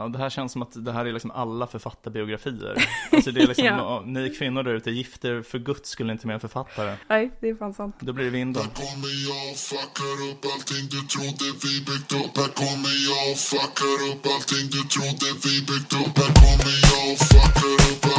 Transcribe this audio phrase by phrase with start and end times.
[0.00, 2.74] Ja, det här känns som att det här är liksom alla författarbiografier.
[3.12, 4.02] Alltså det är liksom, Ja.
[4.06, 6.94] ni kvinnor där ute, gifter för guds skull inte med en författare.
[7.08, 7.96] Nej, det är fan sant.
[8.00, 8.62] Då blir det vinden.
[8.62, 13.24] Här kommer jag och fuckar upp allting du trodde vi byggt upp Här kommer jag
[13.32, 18.02] och fuckar upp allting du trodde vi byggt upp Här kommer jag och fuckar upp
[18.04, 18.17] allting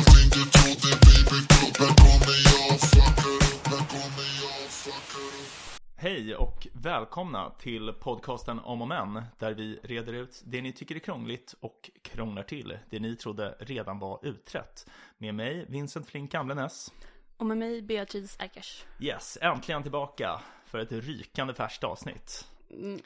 [6.89, 11.55] välkomna till podcasten Om och Men där vi reder ut det ni tycker är krångligt
[11.59, 14.89] och krånglar till det ni trodde redan var utrett.
[15.17, 16.93] Med mig Vincent Flink Gamlenäs.
[17.37, 18.85] Och med mig Beatrice Eikers.
[18.99, 22.47] Yes, äntligen tillbaka för ett rykande färskt avsnitt.
[22.71, 22.99] Mm,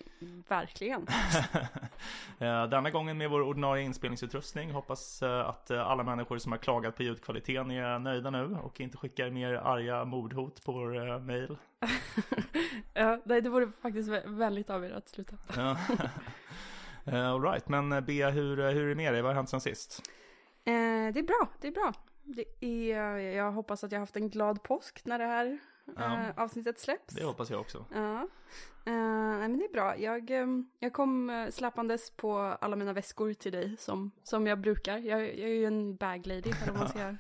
[0.48, 1.08] verkligen.
[2.70, 4.71] Denna gången med vår ordinarie inspelningsutrustning.
[4.71, 8.81] Hoppas eh, att eh, alla människor som har klagat på ljudkvaliteten är nöjda nu och
[8.81, 11.57] inte skickar mer arga mordhot på vår eh, mail.
[12.94, 15.35] ja, nej, det vore faktiskt vä- väldigt av er att sluta.
[15.55, 15.77] Ja.
[17.05, 19.21] Eh, All right, men Bea, hur, hur är det med dig?
[19.21, 20.02] Vad har hänt sen sist?
[20.66, 20.73] Eh,
[21.13, 21.93] det är bra, det är bra.
[22.23, 25.60] Det är, jag hoppas att jag har haft en glad påsk när det här
[25.95, 26.20] Ja.
[26.21, 27.13] eh, avsnittet släpps.
[27.13, 27.85] Det hoppas jag också.
[27.93, 28.27] Ja.
[28.85, 29.98] Eh, nej men det är bra.
[29.98, 34.59] Jag, ehm, jag kom uh, släpandes på alla mina väskor till dig som, som jag
[34.59, 34.98] brukar.
[34.98, 37.15] Jag, jag är ju en bag lady eller vad man ska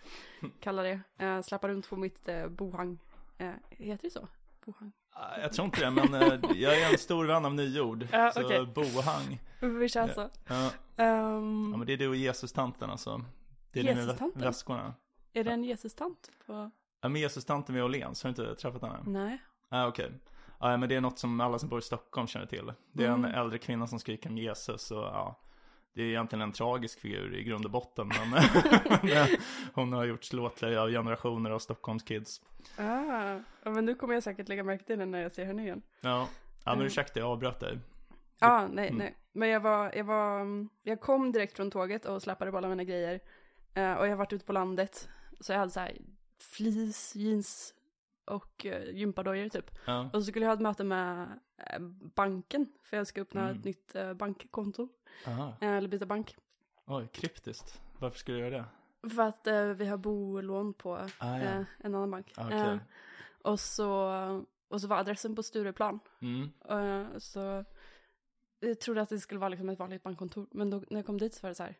[0.59, 0.99] kalla det.
[1.23, 2.99] Uh, släpar runt på mitt uh, bohang.
[3.37, 4.27] Eh, heter det så?
[4.65, 4.91] Bohang?
[5.15, 8.07] Ah, Jag tror inte det, men eh, jag är en stor vän av nyord.
[8.11, 8.65] Ja, så okej.
[8.65, 9.41] bohang.
[9.61, 10.29] Vi kör så.
[10.47, 13.21] Ja, Ehm, ja, men det är du och Jesus-tanten alltså.
[13.71, 14.41] Det är Jesus-tanten?
[14.41, 14.93] väskorna.
[15.33, 16.31] Är det en Jesus-tant?
[16.45, 16.71] På...
[17.03, 18.99] Ja, men Jesus-tanten vid Åhléns, har du inte träffat henne?
[19.05, 19.37] Nej.
[19.69, 20.11] Ah, okej.
[20.59, 22.73] Ja, men det är något som alla som bor i Stockholm känner till.
[22.91, 23.31] Det är en Mm.
[23.39, 25.39] äldre kvinna som skriker om Jesus och ja,
[25.93, 28.07] det är egentligen en tragisk figur i grund och botten.
[28.31, 28.43] Men
[29.73, 32.41] hon har gjort låtlöja av generationer av Stockholms kids.
[32.77, 35.61] Ah, ja, men nu kommer jag säkert lägga märke till den när jag ser henne
[35.63, 35.81] igen.
[36.01, 36.27] Ja, ja
[36.65, 36.85] men Mm.
[36.85, 37.79] ursäkta jag avbröt dig.
[38.39, 38.97] Ja, nej, Mm.
[38.97, 39.15] nej.
[39.31, 42.69] Men jag var, jag var, mm, jag kom direkt från tåget och släpade på alla
[42.69, 43.19] mina grejer.
[43.73, 45.09] Eh, och jag har varit ute på landet.
[45.39, 45.97] Så jag hade så här
[46.43, 47.73] fleece, jeans
[48.25, 49.71] och uh, gympadojor typ.
[49.85, 51.79] Ja, Och så skulle jag ha ett möte med eh,
[52.15, 52.67] banken.
[52.83, 53.57] För jag ska öppna Mm.
[53.57, 54.89] ett nytt eh, bankkonto.
[55.27, 55.53] aha.
[55.61, 56.35] eh, eller byta bank.
[56.85, 57.81] Oj, kryptiskt.
[57.99, 58.57] Varför skulle du göra
[59.01, 59.09] det?
[59.09, 61.35] För att eh, vi har bolån på Ah, ja.
[61.39, 62.33] eh, en annan bank.
[62.37, 62.59] Ah, Okej.
[62.59, 62.77] Eh,
[63.41, 63.89] och, så,
[64.67, 65.99] och så var adressen på Stureplan.
[66.21, 66.49] Mm.
[66.69, 67.65] Eh, så
[68.59, 70.47] jag trodde att det skulle vara liksom ett vanligt bankkontor.
[70.51, 71.77] Men då, när jag kom dit så var det så här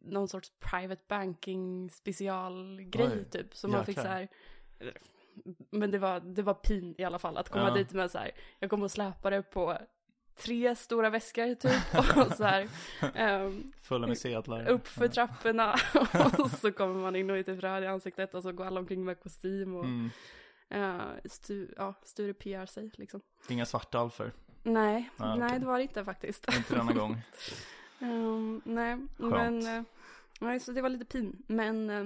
[0.00, 3.54] någon sorts private banking specialgrej typ.
[3.54, 4.28] Så man fick så här
[5.70, 7.74] men det var, det var pin i alla fall att komma Ja.
[7.74, 8.30] dit med så här.
[8.58, 9.78] Jag kom och släpade på
[10.36, 12.16] tre stora väskor typ.
[12.26, 12.68] Och så här.
[13.14, 14.68] ehm, Fulla med sedlar.
[14.68, 15.74] upp för trapporna.
[16.38, 18.34] och så kommer man in och är typ röd i ansiktet.
[18.34, 19.76] Och så går alla omkring med kostym.
[19.76, 20.10] Och Mm.
[20.70, 23.20] eh, stu, ja, Sture PR sig liksom.
[23.48, 24.32] Inga svartalfer.
[24.62, 26.46] Nej, Ah, nej det var det inte faktiskt.
[26.56, 27.22] Inte denna gång.
[28.00, 29.30] Ehm, nej, Skönt.
[29.64, 29.82] men eh,
[30.40, 31.42] nej, så det var lite pin.
[31.46, 32.04] Men, eh,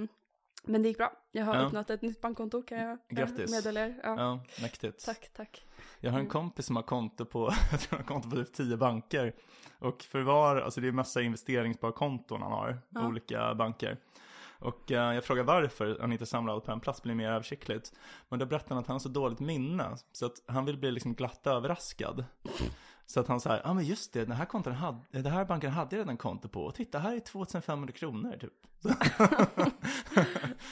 [0.63, 1.13] men det gick bra.
[1.31, 1.61] Jag har Ja.
[1.61, 3.51] öppnat ett nytt bankkonto kan jag eh, Grattis.
[3.51, 3.99] meddela er.
[4.03, 4.15] Ja.
[4.19, 5.05] Ja, mäktigt.
[5.05, 5.65] Tack, tack.
[5.99, 6.31] Jag har en Mm.
[6.31, 7.39] kompis som har konto på,
[7.71, 9.33] jag tror han har konto på typ 10 banker.
[9.79, 13.07] Och för var, alltså det är massa investeringssparkonton han har, Ja.
[13.07, 13.97] olika banker.
[14.59, 17.93] Och jag frågar varför han inte samlar allt på en plats, blir mer översiktligt.
[18.29, 20.91] Men då berättar han att han har så dåligt minne, så att han vill bli
[20.91, 22.25] liksom glatt överraskad.
[23.05, 25.45] Så att han säger, ja ah, men just det, den här, konton hade, den här
[25.45, 26.61] banken hade jag redan konto på.
[26.61, 28.53] Och titta, här är 2500 kronor typ.
[28.79, 28.89] Så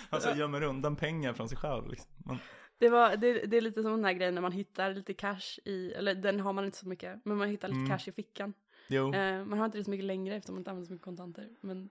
[0.09, 2.11] han så gömmer undan pengar från sig själv liksom.
[2.17, 2.37] Men,
[2.77, 5.59] Det, var, det, det är lite som den här grejen när man hittar lite cash
[5.65, 7.97] i, eller den har man inte så mycket, men man hittar lite Mm.
[7.97, 8.53] cash i fickan.
[8.87, 9.13] jo.
[9.13, 11.49] Eh, man har inte det så mycket längre eftersom man inte använder så mycket kontanter.
[11.61, 11.89] Men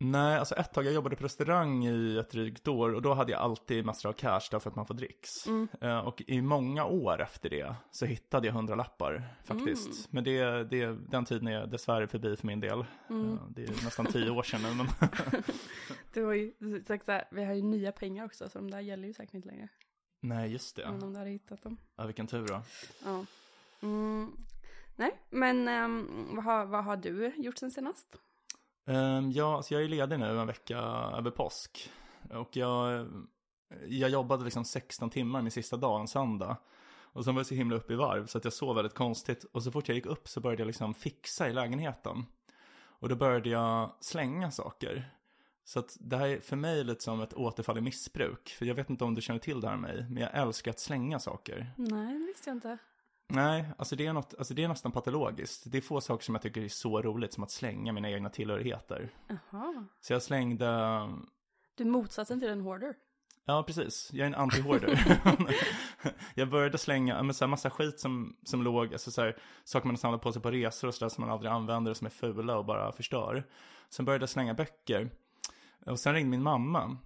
[0.00, 3.32] Nej, alltså ett tag jag jobbade på restaurang i ett drygt år och då hade
[3.32, 5.30] jag alltid massor av cash därför att man får dricks.
[5.46, 5.68] Mm.
[5.80, 9.86] Eh, och i många år efter det så hittade jag hundralappar faktiskt.
[9.86, 10.06] Mm.
[10.10, 12.84] Men det, det, den tiden är dessvärre förbi för min del.
[13.10, 13.32] Mm.
[13.32, 14.74] Eh, det är nästan tio år sedan nu.
[14.74, 14.86] Men
[16.12, 16.52] det var ju,
[16.86, 19.34] sagt så här, vi har ju nya pengar också så de där gäller ju säkert
[19.34, 19.68] inte längre.
[20.20, 20.84] nej, just det.
[20.84, 21.76] Om du hade hittat dem.
[21.96, 22.62] Ja, vilken tur då.
[23.04, 23.24] Ja.
[23.82, 24.32] Mm.
[24.96, 28.16] Nej, men ehm, vad, har, vad har du gjort sen senast?
[28.88, 30.78] Um, ja, alltså jag är ledig nu en vecka
[31.18, 31.90] över påsk.
[32.30, 33.08] Och jag,
[33.88, 36.56] jag jobbade liksom 16 timmar min sista dag, en söndag.
[37.00, 39.44] Och sen var jag så himla upp i varv så att jag sov väldigt konstigt.
[39.44, 42.24] Och så fort jag gick upp så började jag liksom fixa i lägenheten.
[42.78, 45.14] Och då började jag slänga saker.
[45.64, 48.48] Så att det här är för mig lite som ett återfall i missbruk.
[48.48, 50.70] För jag vet inte om du känner till det här med mig, men jag älskar
[50.70, 51.72] att slänga saker.
[51.76, 52.78] Nej, det visste jag inte.
[53.28, 55.62] Nej, alltså det, är något, alltså det är nästan patologiskt.
[55.66, 58.30] Det är få saker som jag tycker är så roligt som att slänga mina egna
[58.30, 59.10] tillhörigheter.
[59.26, 59.84] Jaha.
[60.00, 60.66] Så jag slängde,
[61.74, 62.94] Du är motsatsen till en hoarder.
[63.44, 64.10] Ja, precis.
[64.12, 65.18] Jag är en anti-hoarder.
[66.34, 69.86] jag började slänga men så här, massa skit som, som låg, alltså så här, saker
[69.86, 72.06] man har samlat på sig på resor och sådär som man aldrig använder och som
[72.06, 73.44] är fula och bara förstör.
[73.90, 75.10] Sen började jag slänga böcker.
[75.86, 76.96] Och sen ringde min mamma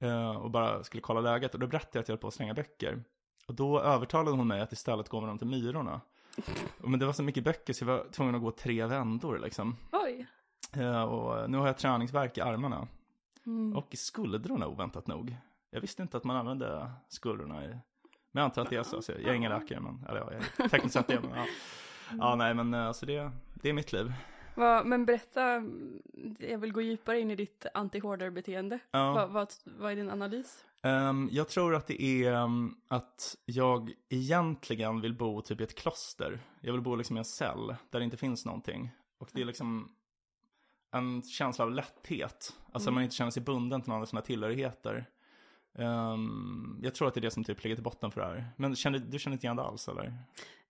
[0.00, 2.34] eh, och bara skulle kolla läget och då berättade jag att jag höll på att
[2.34, 3.04] slänga böcker.
[3.50, 6.00] Och då övertalade hon mig att istället gå med dem till Myrorna.
[6.78, 9.76] Men det var så mycket böcker så jag var tvungen att gå tre vändor liksom.
[9.92, 10.26] Oj.
[10.76, 12.88] Eh, och nu har jag träningsvärk i armarna.
[13.46, 13.76] Mm.
[13.76, 15.36] Och i skuldrorna oväntat nog.
[15.70, 17.68] Jag visste inte att man använde skuldrorna i...
[17.68, 17.80] Men
[18.32, 19.02] jag antar att det är så.
[19.02, 21.46] så jag är ingen läkare men, eller ja, jag är tekniskt sett det men ja.
[22.18, 24.12] Ja nej men alltså det, det är mitt liv.
[24.54, 25.62] Vad- men berätta,
[26.38, 28.78] jag vill gå djupare in i ditt anti-hoarder-beteende.
[28.90, 29.12] Ja.
[29.12, 30.64] Vad, vad, vad är din analys?
[30.82, 35.78] Ehm, jag tror att det är ehm, att jag egentligen vill bo typ i ett
[35.78, 36.40] kloster.
[36.60, 38.90] Jag vill bo liksom i en cell där det inte finns någonting.
[39.18, 39.96] Och det är liksom
[40.92, 42.56] en känsla av lätthet.
[42.72, 45.08] Alltså man inte känner sig bunden till någon av sina tillhörigheter.
[45.78, 48.52] Ehm, jag tror att det är det som typ ligger till botten för det här.
[48.56, 50.14] Men känner, du känner inte igen det alls eller?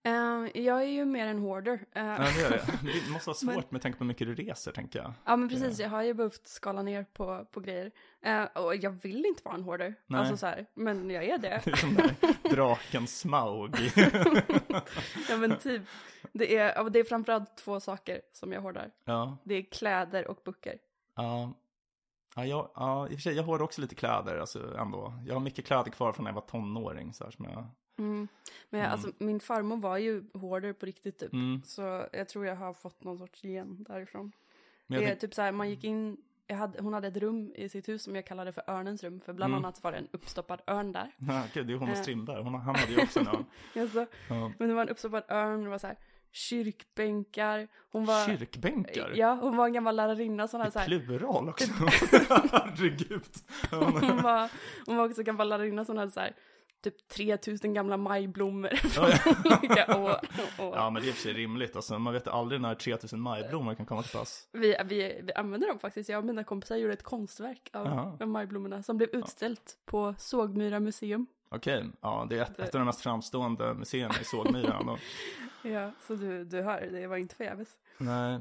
[0.02, 1.72] Eh, jag är ju mer en hoarder.
[1.92, 2.62] Eh, Ja, det gör det.
[3.06, 5.12] Det måste vara svårt med tanke på hur mycket du reser, tänker jag.
[5.24, 7.90] Ja men precis, jag har ju behövt skala ner på, på grejer.
[8.22, 9.94] Eh, och jag vill inte vara en hoarder.
[10.06, 10.20] Nej.
[10.20, 11.60] Alltså så här, men jag är det.
[11.64, 12.14] Det är som där
[12.50, 13.74] draken Smaug.
[15.28, 15.82] ja men typ,
[16.32, 18.90] det är, det är framförallt två saker som jag hoardar.
[19.04, 20.78] ja, Det är kläder och böcker.
[21.16, 21.52] ja.
[22.36, 25.14] Ja, jag, ja, i och för sig, jag har också lite kläder, alltså ändå.
[25.26, 27.66] Jag har mycket kläder kvar från när jag var tonåring, så här, som jag...
[28.00, 28.28] Mm.
[28.70, 31.32] Men jag, alltså min farmor var ju hoarder på riktigt typ.
[31.32, 31.62] Mm.
[31.64, 34.32] Så jag tror jag har fått någon sorts gen därifrån.
[34.86, 36.16] Men det är typ så här, man gick in,
[36.46, 39.20] jag hade, hon hade ett rum i sitt hus som jag kallade för örnens rum.
[39.20, 39.64] För bland Mm.
[39.64, 41.10] annat var det en uppstoppad örn där.
[41.28, 42.02] ja, gud, det är hon och Eh.
[42.02, 43.44] Strindberg, hon, han hade ju också någon.
[43.78, 44.52] Alltså, Ja.
[44.58, 45.96] men det var en uppstoppad örn, det var så här
[46.32, 47.68] kyrkbänkar.
[47.92, 49.12] Hon var, Kyrkbänkar?
[49.16, 51.72] ja, hon var en gammal lärarinna som hade så här, plural också.
[52.52, 53.24] Herregud.
[53.70, 54.50] Hon, var,
[54.86, 56.34] hon var också en gammal lärarinna som hade så här
[56.82, 59.06] typ 3000 gamla majblommor Ja, från
[59.58, 60.16] olika år.
[60.58, 61.76] Ja, men det är i och för sig rimligt.
[61.76, 64.48] Alltså, man vet aldrig när 3000 majblommor kan komma till pass.
[64.52, 66.08] Vi, vi, vi använder dem faktiskt.
[66.08, 70.80] Jag och mina kompisar gjorde ett konstverk av de majblommorna som blev utställt på Sågmyra
[70.80, 71.26] museum.
[71.50, 74.98] Okej, ja, det är ett, Det- ett av de mest framstående museerna i Sågmyra.
[75.62, 77.68] Ja, så du, du hör, det var inte förgäves.
[77.98, 78.40] Nej,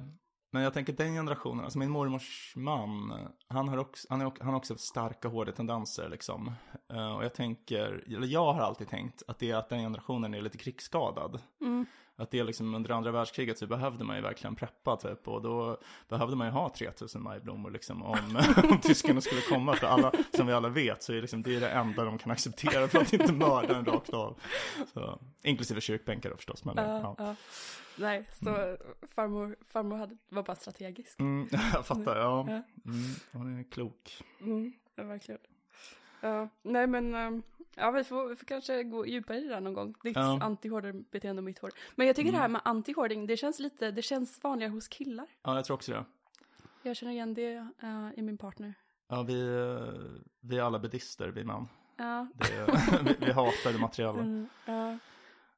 [0.52, 3.14] men jag tänker den generationen, alltså min mormors man,
[3.48, 6.52] han har också, han har, han har också starka hårda tendenser liksom.
[6.94, 10.34] Uh, och jag tänker, eller jag har alltid tänkt att det är att den generationen
[10.34, 11.42] är lite krigsskadad.
[11.62, 11.86] Mm.
[12.20, 15.28] Att det är liksom under andra världskriget så behövde man ju verkligen preppa typ.
[15.28, 15.78] Och då
[16.08, 18.40] behövde man ju ha 3000 majblommor liksom om,
[18.70, 19.76] om tyskarna skulle komma.
[19.76, 22.32] För alla, som vi alla vet så är liksom, det är det enda de kan
[22.32, 24.40] acceptera för att inte mörda en rakt av.
[24.94, 26.66] Så, inklusive kyrkbänkar då förstås.
[26.66, 27.16] Men, Ja, ja.
[27.18, 27.36] ja.
[27.96, 31.20] Nej, så farmor, farmor hade, var bara strategisk.
[31.20, 32.46] Mm, jag fattar, ja.
[32.48, 32.64] Ja.
[32.92, 34.24] Mm, hon är klok.
[34.42, 35.42] Mm, verkligen.
[36.22, 37.44] Ja, nej men, ehm,
[37.80, 39.96] ja vi får, vi får kanske gå djupare i det där någon gång.
[40.04, 40.36] Ditt Ja.
[40.36, 40.42] Mm.
[40.42, 41.78] anti-hoarder-beteende och mitt hoarder.
[41.96, 45.28] Men jag tycker det här med anti-hoarding, det känns lite, det känns vanligare hos killar.
[45.44, 46.06] Ja, jag tror också det.
[46.84, 47.54] Jag känner igen det
[47.84, 48.74] eh, i min partner.
[49.08, 49.44] Ja, vi,
[50.42, 51.68] vi är alla buddhister, vi män.
[51.98, 52.28] Ja.
[52.40, 54.20] Är, vi, vi hatar det materiella.
[54.20, 54.98] Mm, ja.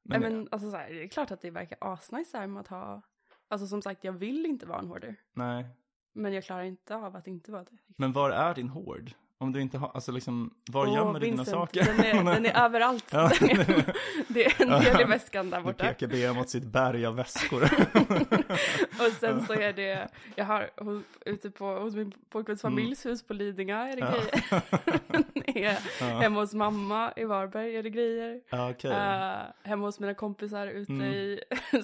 [0.03, 2.68] Men, men alltså så här, det är klart att det verkar asnice här med att
[2.68, 3.01] ha,
[3.47, 5.15] alltså som sagt jag vill inte vara en hoarder.
[5.33, 5.65] nej.
[6.13, 7.77] Men jag klarar inte av att inte vara det.
[7.88, 9.12] Men var är din hård?
[9.41, 11.83] Om du inte har, alltså liksom, var Åh, gömmer du dina saker?
[11.85, 13.05] Den är, den är överallt.
[13.11, 13.31] Ja.
[13.39, 13.93] Den är,
[14.27, 15.85] det är en del i väskan där Nu borta.
[15.85, 17.63] pekar BM mot sitt berg av väskor.
[18.99, 20.69] Och sen så är det, jag har
[21.25, 22.75] ute på, hos min pojkväns Mm.
[22.77, 24.63] familjs hus på Lidingö är det grejer.
[25.33, 28.42] det är, Hemma hos mamma i Varberg är det grejer.
[28.49, 28.92] ja, okej.
[28.92, 31.06] Eh, hemma hos mina kompisar ute Mm.
[31.11, 31.39] i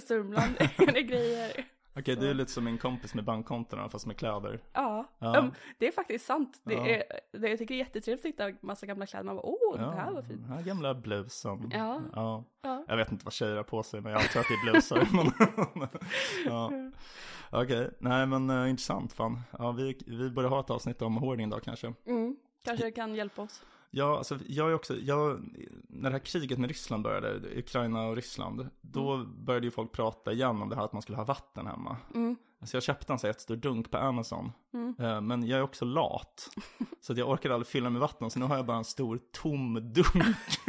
[0.08, 1.52] Sörmland är det grejer.
[2.00, 4.60] Okej, du är lite som min kompis med bankkontona fast med kläder.
[4.74, 5.38] Ja, Ja.
[5.40, 6.62] um, det är faktiskt sant.
[6.64, 6.88] Det Ja.
[6.88, 9.24] är, det, jag tycker det är jättetrevligt att hitta massa gamla kläder.
[9.26, 10.42] Man bara, åh, det här var fint.
[10.42, 11.72] Den här gamla blusen.
[11.74, 12.02] Ja.
[12.14, 12.44] ja.
[12.62, 12.84] Ja.
[12.88, 15.08] Jag vet inte vad tjejer har på sig, men jag antar att det är blusar.
[16.46, 16.72] ja.
[17.52, 19.42] Okej, nej men uh, intressant fan.
[19.60, 21.94] Ja, vi, vi borde ha ett avsnitt om hoarding då kanske.
[22.06, 22.36] Mm,
[22.66, 23.64] kanske kan hjälpa oss.
[23.92, 25.40] Ja, alltså jag är också, jag,
[25.90, 30.32] när det här kriget med Ryssland började, Ukraina och Ryssland, då började ju folk prata
[30.32, 31.98] igen om det här att man skulle ha vatten hemma.
[32.16, 32.36] Mm.
[32.64, 34.52] Så jag köpte en så här jättestor dunk på Amazon.
[34.74, 34.96] Mm.
[35.00, 36.50] Eh, Men jag är också lat.
[37.02, 38.30] Så att jag orkade aldrig fylla med vatten.
[38.30, 40.66] Så nu har jag bara en stor tom dunk.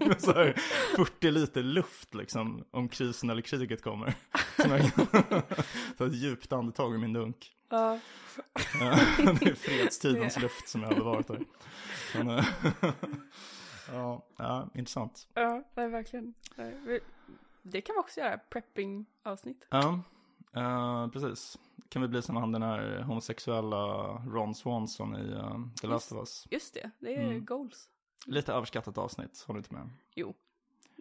[0.00, 0.52] med så här
[0.96, 2.64] 40 liter luft liksom.
[2.70, 4.14] Om krisen eller kriget kommer.
[4.62, 5.06] Som jag kan
[5.98, 7.52] ta ett djupt andetag ur min dunk.
[7.72, 7.98] Ja,
[9.40, 11.44] Det är fredstidens luft som jag har bevarat där.
[12.14, 12.44] Men, eh,
[13.92, 15.28] ja, ja, intressant.
[15.34, 16.34] ja, nej, verkligen.
[17.62, 19.66] Det kan vi också göra, prepping-avsnitt.
[19.70, 20.00] Ja,
[20.54, 21.58] eh, precis.
[21.88, 23.76] Kan vi bli som han den här homosexuella
[24.26, 26.46] Ron Swanson i uh, The Last of Us.
[26.50, 27.44] Just det, det är Mm.
[27.44, 27.88] goals.
[28.26, 29.90] Lite överskattat avsnitt, håller du inte med?
[30.14, 30.34] Jo.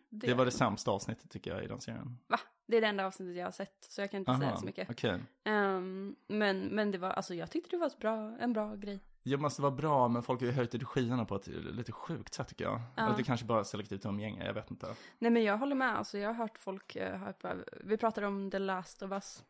[0.09, 2.17] Det, var det sämsta avsnittet tycker jag i den serien.
[2.27, 2.39] Va?
[2.71, 4.65] Det är det enda avsnittet jag har sett, så jag kan inte säga Aha, så
[4.65, 4.89] mycket.
[4.89, 5.19] Okej.
[5.43, 8.99] Ehm, men, men det var, alltså jag tyckte det var ett bra, en bra grej.
[9.23, 12.33] Det måste vara bra, men folk har ju höjt det skyarna på ett lite sjukt
[12.33, 12.81] sätt tycker jag.
[12.95, 13.05] Ja.
[13.05, 14.95] Eller det kanske bara är selektivt umgänge, jag vet inte.
[15.19, 17.55] Nej men jag håller med, alltså jag har hört folk, hypa.
[17.83, 19.43] vi pratade om The Last of Us.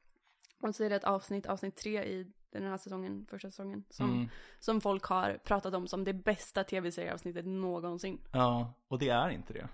[0.61, 4.09] Och så är det ett avsnitt, avsnitt tre i den här säsongen, första säsongen, som,
[4.09, 4.29] Mm.
[4.59, 8.21] som folk har pratat om som det bästa tv-serieavsnittet någonsin.
[8.31, 9.67] Ja, och det är inte det.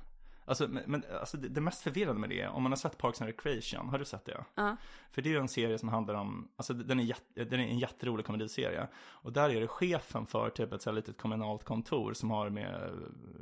[0.49, 3.27] Alltså, men, alltså, det, det mest förvirrande med det, om man har sett Parks and
[3.27, 4.45] Recreation, har du sett det?
[4.55, 4.75] Ja.
[5.11, 7.67] För det är ju en serie som handlar om, alltså den är, jätte, den är
[7.67, 8.87] en jätterolig komediserie.
[8.97, 12.49] Och där är det chefen för typ ett så här litet kommunalt kontor som har
[12.49, 12.91] med,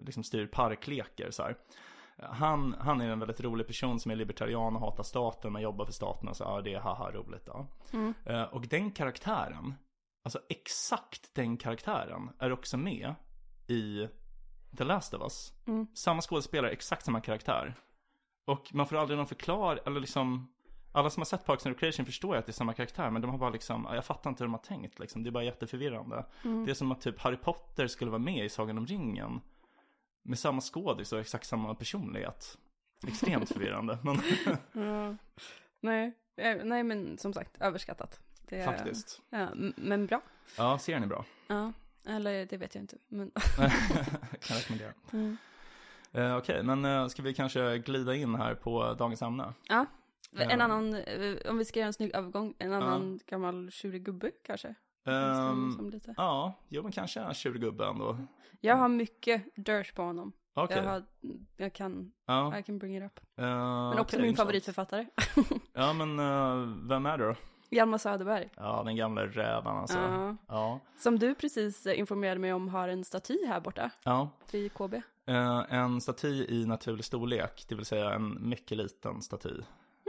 [0.06, 1.56] liksom styr parklekar så här.
[2.18, 5.86] Han, han är en väldigt rolig person som är libertarian och hatar staten men jobbar
[5.86, 7.68] för staten och så, ja det är haha roligt då.
[8.26, 9.74] Eh, Och den karaktären,
[10.24, 13.16] alltså exakt den karaktären är också med
[13.68, 14.08] i
[14.78, 15.54] The Last of Us.
[15.94, 17.76] Samma skådespelare, exakt samma karaktär.
[18.46, 20.48] Och man får aldrig någon förklar, eller liksom
[20.92, 23.22] alla som har sett Parks and Recreation förstår ju att det är samma karaktär, men
[23.22, 25.24] de har bara liksom, jag fattar inte hur de har tänkt liksom.
[25.24, 26.26] Det är bara jätteförvirrande.
[26.66, 29.42] Det är som att typ Harry Potter skulle vara med i Sagan om ringen.
[30.24, 32.58] Med samma skådis och exakt samma personlighet.
[33.08, 34.22] Extremt förvirrande, men
[34.86, 35.16] Ja.
[35.80, 38.20] Nej, eh, nej men som sagt, överskattat.
[38.50, 39.22] Det, faktiskt.
[39.30, 40.22] Ja, men bra.
[40.58, 41.26] Ja, serien är bra.
[41.48, 41.74] Ja,
[42.08, 42.98] eller det vet jag inte.
[43.08, 43.32] Men,
[44.42, 44.94] kan rekommendera.
[45.14, 45.38] Mm.
[46.12, 49.54] Eh, Okej, men eh, ska vi kanske glida in här på dagens ämne?
[49.70, 49.86] ja.
[50.38, 50.64] En Ja.
[50.64, 54.76] annan, eh, om vi ska göra en snygg övergång, en annan gammal tjurig gubbe kanske.
[55.04, 58.18] Som, Ehm, som ja, jo men kanske en tjurgubbe ändå.
[58.62, 60.32] Jag har mycket dirt på honom.
[60.54, 60.78] Okej.
[60.78, 61.04] Jag, har,
[61.58, 62.58] jag kan, Ja.
[62.58, 63.20] I can bring it up.
[63.38, 64.38] eh, Men också okej, min intressant.
[64.38, 65.08] favoritförfattare.
[65.74, 67.36] Ja, men eh, vem är det då?
[67.70, 68.50] Hjalmar Söderberg.
[68.56, 69.98] Ja, den gamla räven alltså.
[70.00, 70.36] Ja.
[70.48, 70.80] Ja.
[70.98, 73.90] Som du precis eh, informerade mig om har en staty här borta.
[74.04, 74.30] ja.
[74.52, 74.94] Vid KB.
[75.28, 79.54] Eh, en staty i naturlig storlek, det vill säga en mycket liten staty.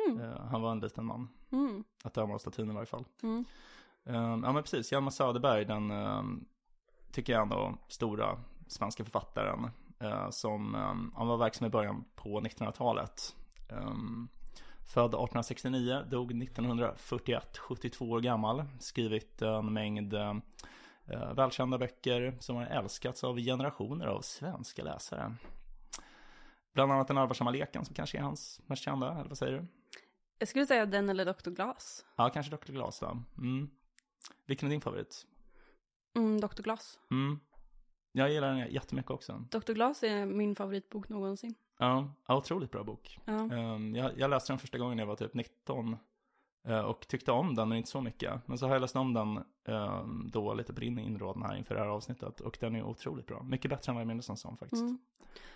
[0.08, 0.20] Mm.
[0.20, 1.84] Eh, han var en liten man, Mm.
[2.04, 3.04] att döma av statyn i varje fall.
[3.22, 3.44] Mm.
[4.04, 6.22] Eh, ja men precis, Hjalmar Söderberg, den eh,
[7.12, 9.70] tycker jag ändå stora svenska författaren.
[10.00, 13.36] eh, som, eh, han var verksam i början på 1900-talet.
[14.86, 18.64] Född 1869, dog 1941, 72 år gammal.
[18.78, 20.34] Skrivit en mängd eh,
[21.34, 25.34] välkända böcker som har älskats av generationer av svenska läsare.
[26.74, 29.66] Bland annat Den allvarsamma leken som kanske är hans mest kända, eller vad säger du?
[30.38, 31.50] Jag skulle säga den eller Dr.
[31.50, 32.04] Glas.
[32.16, 32.72] Ja, kanske Dr.
[32.72, 33.22] Glas då.
[33.38, 33.70] Mm.
[34.46, 35.26] Vilken är din favorit?
[36.16, 36.62] Mm, Dr.
[36.62, 36.98] Glas.
[37.10, 37.40] Mm.
[38.12, 39.44] Jag gillar den jättemycket också.
[39.50, 39.72] Dr.
[39.72, 41.54] Glas är min favoritbok någonsin.
[41.78, 43.18] Ja, otroligt bra bok.
[43.24, 43.32] Ja.
[43.32, 45.96] Ehm, jag, jag läste den första gången när jag var typ 19
[46.68, 48.48] eh, och tyckte om den, men inte så mycket.
[48.48, 51.74] Men så har jag läst om den ehm, då lite på din inrådan här inför
[51.74, 53.42] det här avsnittet och den är otroligt bra.
[53.42, 54.82] Mycket bättre än vad jag minns den som faktiskt.
[54.82, 54.98] Mm.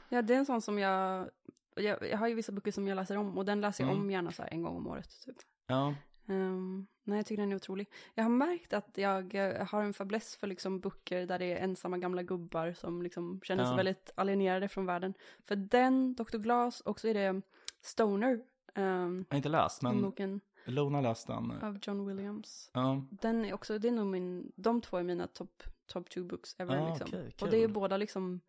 [0.09, 1.29] Ja, det är en sån som jag,
[1.75, 4.03] jag, jag har ju vissa böcker som jag läser om och den läser jag Mm.
[4.03, 5.37] om gärna så här en gång om året typ.
[5.67, 5.95] Ja,
[6.27, 7.89] Um, nej, jag tycker den är otrolig.
[8.15, 11.57] Jag har märkt att jag eh, har en fäbless för liksom böcker där det är
[11.65, 13.77] ensamma gamla gubbar som liksom känner sig Ja.
[13.77, 15.15] väldigt alienerade från världen.
[15.47, 16.39] För den, Dr.
[16.39, 17.43] Glas, och så är det
[17.81, 18.33] Stoner,
[18.75, 21.53] um, jag har inte läst, men boken Lona läst den.
[21.63, 22.71] av John Williams.
[22.75, 26.23] Ja, Den är också, det är nog min, de två är mina top, top two
[26.25, 27.07] books ever Ah, liksom.
[27.09, 28.41] okej, och det är båda liksom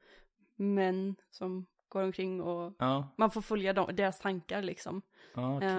[0.55, 5.01] män som går omkring och ja, man får följa dem, deras tankar liksom.
[5.35, 5.69] ja okej.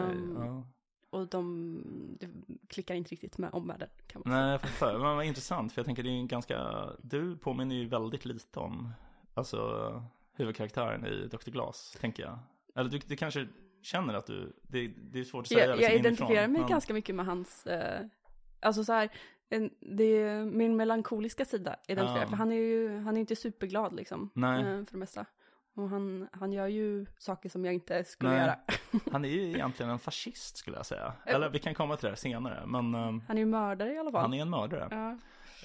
[1.13, 1.83] Och de,
[2.21, 2.29] det
[2.69, 4.43] klickar inte riktigt med omvärlden kan man säga.
[4.45, 4.93] Nej, jag förstår.
[4.93, 8.61] Men vad intressant, för jag tänker det är en ganska, du påminner ju väldigt lite
[8.61, 8.93] om,
[9.35, 9.59] alltså
[10.37, 11.51] huvudkaraktären i Dr.
[11.51, 12.39] Glas, tänker jag.
[12.75, 13.49] Eller du, du kanske
[13.83, 16.61] känner att du, det, det är svårt att säga Jag, liksom jag inifrån, identifierar mig
[16.61, 18.07] men- ganska mycket med hans, eh,
[18.61, 19.11] alltså så här,
[19.49, 22.29] en, det är min melankoliska sida identifierar, Ja.
[22.29, 25.27] för han är ju, han är inte superglad liksom, eh, för det mesta.
[25.75, 28.41] Och han, han gör ju saker som jag inte skulle Nej.
[28.41, 28.57] göra.
[29.13, 31.13] Han är ju egentligen en fascist skulle jag säga.
[31.27, 34.11] Eller vi kan komma till det senare, men ehm, Han är ju mördare i alla
[34.13, 34.21] fall.
[34.21, 34.89] han är en mördare.
[34.91, 35.19] Ja.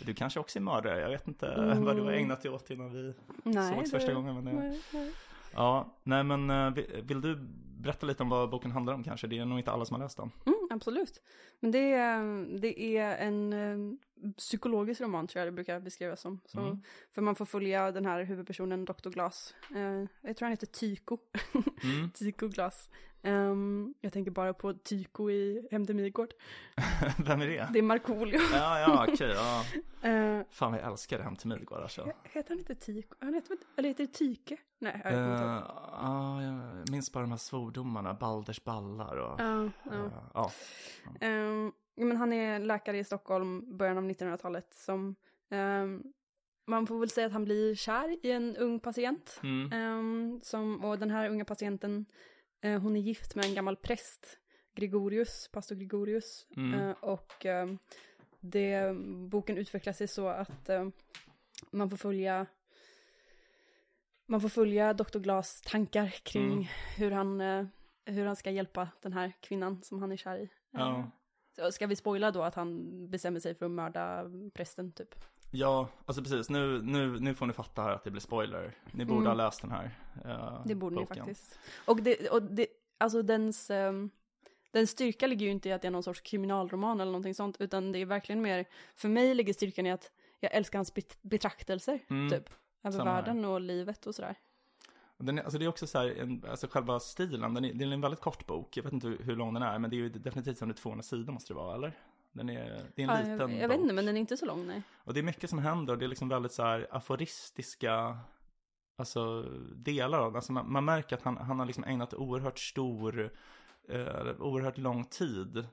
[0.06, 1.86] Du kanske också är mördare, jag vet inte Mm.
[1.86, 4.44] vad du har ägnat dig åt innan vi Nej, sågs det- första gången.
[4.44, 4.56] Men.
[4.56, 5.12] Nej, nej.
[5.54, 6.70] Ja, nej men eh,
[7.04, 9.28] vill du berätta lite om vad boken handlar om kanske?
[9.28, 10.32] Det är nog inte alla som har läst den.
[10.46, 11.22] Mm, absolut.
[11.60, 16.40] Men det är, det är en eh, psykologisk roman tror jag det brukar beskrivas som.
[16.46, 16.82] Så, Mm.
[17.12, 19.10] För man får följa den här huvudpersonen, Dr.
[19.10, 19.56] Glas.
[19.76, 21.18] Eh, jag tror han heter Tyko.
[21.84, 22.10] Mm.
[22.14, 22.90] Tyko Glas.
[23.28, 26.34] Ehm, jag tänker bara på Tyko i Hem till Midgård.
[27.26, 27.70] Vem är det?
[27.74, 28.40] Det är Markoolio.
[28.54, 29.64] Ja, ja, okej, ja.
[30.02, 32.12] Eh, Fan jag älskar Hem till Midgård alltså.
[32.24, 33.16] heter han inte Tyko?
[33.20, 34.58] Han heter, eller heter det Tyke?
[34.80, 39.42] Nej, jag Uh, ja, jag minns bara de här svordomarna, Balders ballar och...
[39.42, 39.70] Ja,
[40.34, 40.52] ja.
[41.96, 45.16] ja, men han är läkare i Stockholm, början av 1900-talet, som
[45.50, 46.04] ehm,
[46.68, 49.40] man får väl säga att han blir kär i en ung patient.
[49.44, 49.72] Mm.
[49.72, 52.06] Ehm, som, och den här unga patienten,
[52.62, 54.40] hon är gift med en gammal präst,
[54.76, 56.48] Gregorius, pastor Gregorius.
[56.56, 56.80] Mm.
[56.80, 57.78] Eh, och ehm,
[58.40, 58.96] det,
[59.30, 60.88] boken utvecklar sig så att eh,
[61.72, 62.46] man får följa
[64.26, 65.20] man får följa Dr.
[65.20, 66.66] Glas tankar kring Mm.
[66.98, 67.66] hur, han, eh,
[68.06, 70.50] hur han ska hjälpa den här kvinnan som han är kär i.
[70.72, 71.00] Ja.
[71.00, 71.06] Eh,
[71.56, 75.16] så ska vi spoila då att han bestämmer sig för att mörda prästen typ?
[75.52, 76.50] Ja, alltså precis.
[76.50, 78.76] Nu, nu, nu får ni fatta här att det blir spoiler.
[78.92, 79.28] Ni borde Mm.
[79.28, 79.92] ha läst den här
[80.26, 81.08] eh, Det borde boken.
[81.14, 81.60] ni faktiskt.
[81.86, 84.10] Och det, och det alltså dens, ehm,
[84.72, 87.58] den styrka ligger ju inte i att det är någon sorts kriminalroman eller någonting sånt,
[87.60, 91.18] utan det är verkligen mer, för mig ligger styrkan i att jag älskar hans bet-
[91.22, 92.30] betraktelser, Mm.
[92.30, 92.50] typ.
[92.84, 93.22] Över Samma här.
[93.22, 94.36] världen och livet och sådär.
[95.18, 97.86] Den är, alltså det är också så här, en, alltså själva stilen, den är, det
[97.86, 98.78] är en väldigt kort bok.
[98.78, 101.04] Jag vet inte hur, hur lång den är, men det är ju definitivt under 200
[101.04, 101.94] sidor måste det vara, eller?
[102.38, 104.38] Den är, det är en Ja, liten jag, jag vet inte, men den är inte
[104.38, 104.82] så lång, nej.
[105.04, 108.18] Och det är mycket som händer och det är liksom väldigt så här aforistiska
[108.98, 109.42] alltså,
[109.76, 110.36] delar av den.
[110.36, 113.32] Alltså man, man märker att han, han har liksom ägnat oerhört stor,
[113.90, 115.68] eh, oerhört lång tid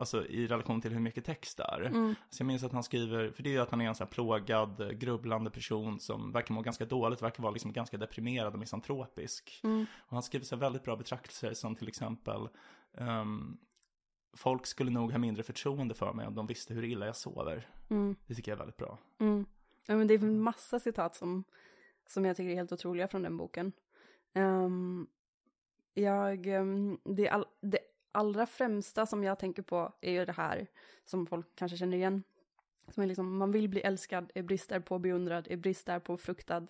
[0.00, 1.80] Alltså i relation till hur mycket text det är.
[1.80, 2.14] Mm.
[2.30, 4.04] Så jag minns att han skriver, för det är ju att han är en sån
[4.04, 8.58] här plågad, grubblande person som verkar må ganska dåligt, verkar vara liksom ganska deprimerad och
[8.58, 9.60] misantropisk.
[9.64, 9.86] Mm.
[9.98, 12.48] Och han skriver så väldigt bra betraktelser som till exempel
[12.98, 13.58] ehm,
[14.32, 17.68] Folk skulle nog ha mindre förtroende för mig om de visste hur illa jag sover.
[17.88, 18.16] Mm.
[18.26, 18.98] Det tycker jag är väldigt bra.
[19.18, 19.46] Mm.
[19.86, 21.44] Ja, men det är en massa citat som,
[22.06, 23.72] som jag tycker är helt otroliga från den boken.
[24.32, 25.06] Ehm,
[25.94, 27.78] jag, ehm, det, all, det
[28.12, 30.66] allra främsta som jag tänker på är ju det här
[31.04, 32.22] som folk kanske känner igen.
[32.90, 36.66] Som är liksom, man vill bli älskad, är brist därpå beundrad, är brist därpå fruktad,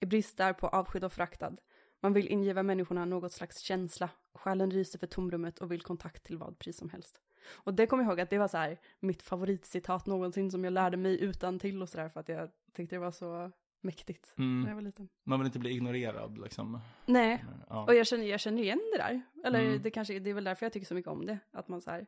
[0.00, 1.56] är brist därpå avskydd och föraktad.
[2.00, 6.36] Man vill ingiva människorna något slags känsla, själen ryser för tomrummet och vill kontakt till
[6.38, 7.20] vad pris som helst.
[7.50, 10.72] Och det kommer jag ihåg att det var så här mitt favoritcitat någonsin som jag
[10.72, 13.50] lärde mig utan till och sådär för att jag tyckte det var så
[13.80, 14.60] mäktigt Mm.
[14.62, 15.08] när jag var liten.
[15.24, 16.80] Man vill inte bli ignorerad liksom.
[17.06, 17.84] Nej, Ja.
[17.84, 19.22] och jag känner, jag känner igen det där.
[19.44, 19.82] Eller Mm.
[19.82, 21.38] det kanske, det är väl därför jag tycker så mycket om det.
[21.50, 22.06] Att man så här,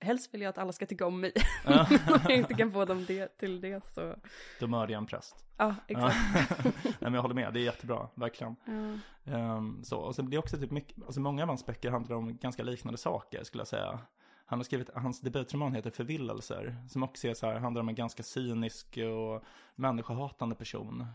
[0.00, 1.32] helst vill jag att alla ska tycka om mig.
[1.64, 1.86] Ja.
[2.08, 4.14] Om jag inte kan få dem det, till det så,
[4.60, 5.44] Då mördar jag en präst.
[5.56, 6.16] ja exakt.
[6.84, 8.56] Nej men jag håller med, det är jättebra, verkligen.
[8.64, 9.32] Ja.
[9.32, 12.16] Ehm, så, och sen det är också typ mycket, alltså många av hans böcker handlar
[12.16, 13.98] om ganska liknande saker skulle jag säga.
[14.46, 17.94] Han har skrivit, hans debutroman heter Förvillelser, som också är så här, handlar om en
[17.94, 21.06] ganska cynisk och människohatande person.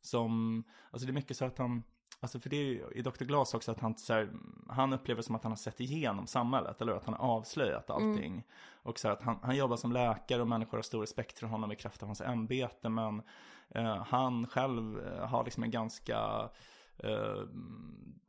[0.00, 1.82] Som, alltså det är mycket så att han,
[2.22, 3.24] alltså för det är ju i Dr.
[3.24, 4.28] Glas också att han så här,
[4.68, 8.44] han upplever som att han har sett igenom samhället, eller att han har avslöjat allting.
[8.82, 11.46] Och så här att han, han jobbar som läkare och människor har stor respekt för
[11.46, 13.22] honom i kraft av hans ämbete, men
[13.68, 16.50] eh, han själv eh, har liksom en ganska
[16.96, 17.42] eh,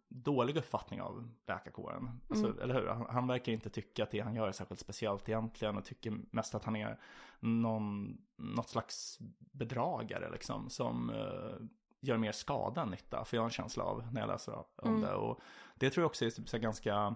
[0.09, 2.09] dålig uppfattning av läkarkåren.
[2.29, 2.87] Alltså, Eller hur?
[2.87, 6.19] Han, han verkar inte tycka att det han gör är särskilt speciellt egentligen och tycker
[6.31, 6.99] mest att han är
[7.39, 9.19] någon, något slags
[9.51, 11.65] bedragare liksom som eh,
[12.03, 13.25] gör mer skada än nytta.
[13.25, 15.13] För jag har en känsla av när jag läser om det.
[15.13, 15.39] Och
[15.75, 17.15] det tror jag också är typ så ganska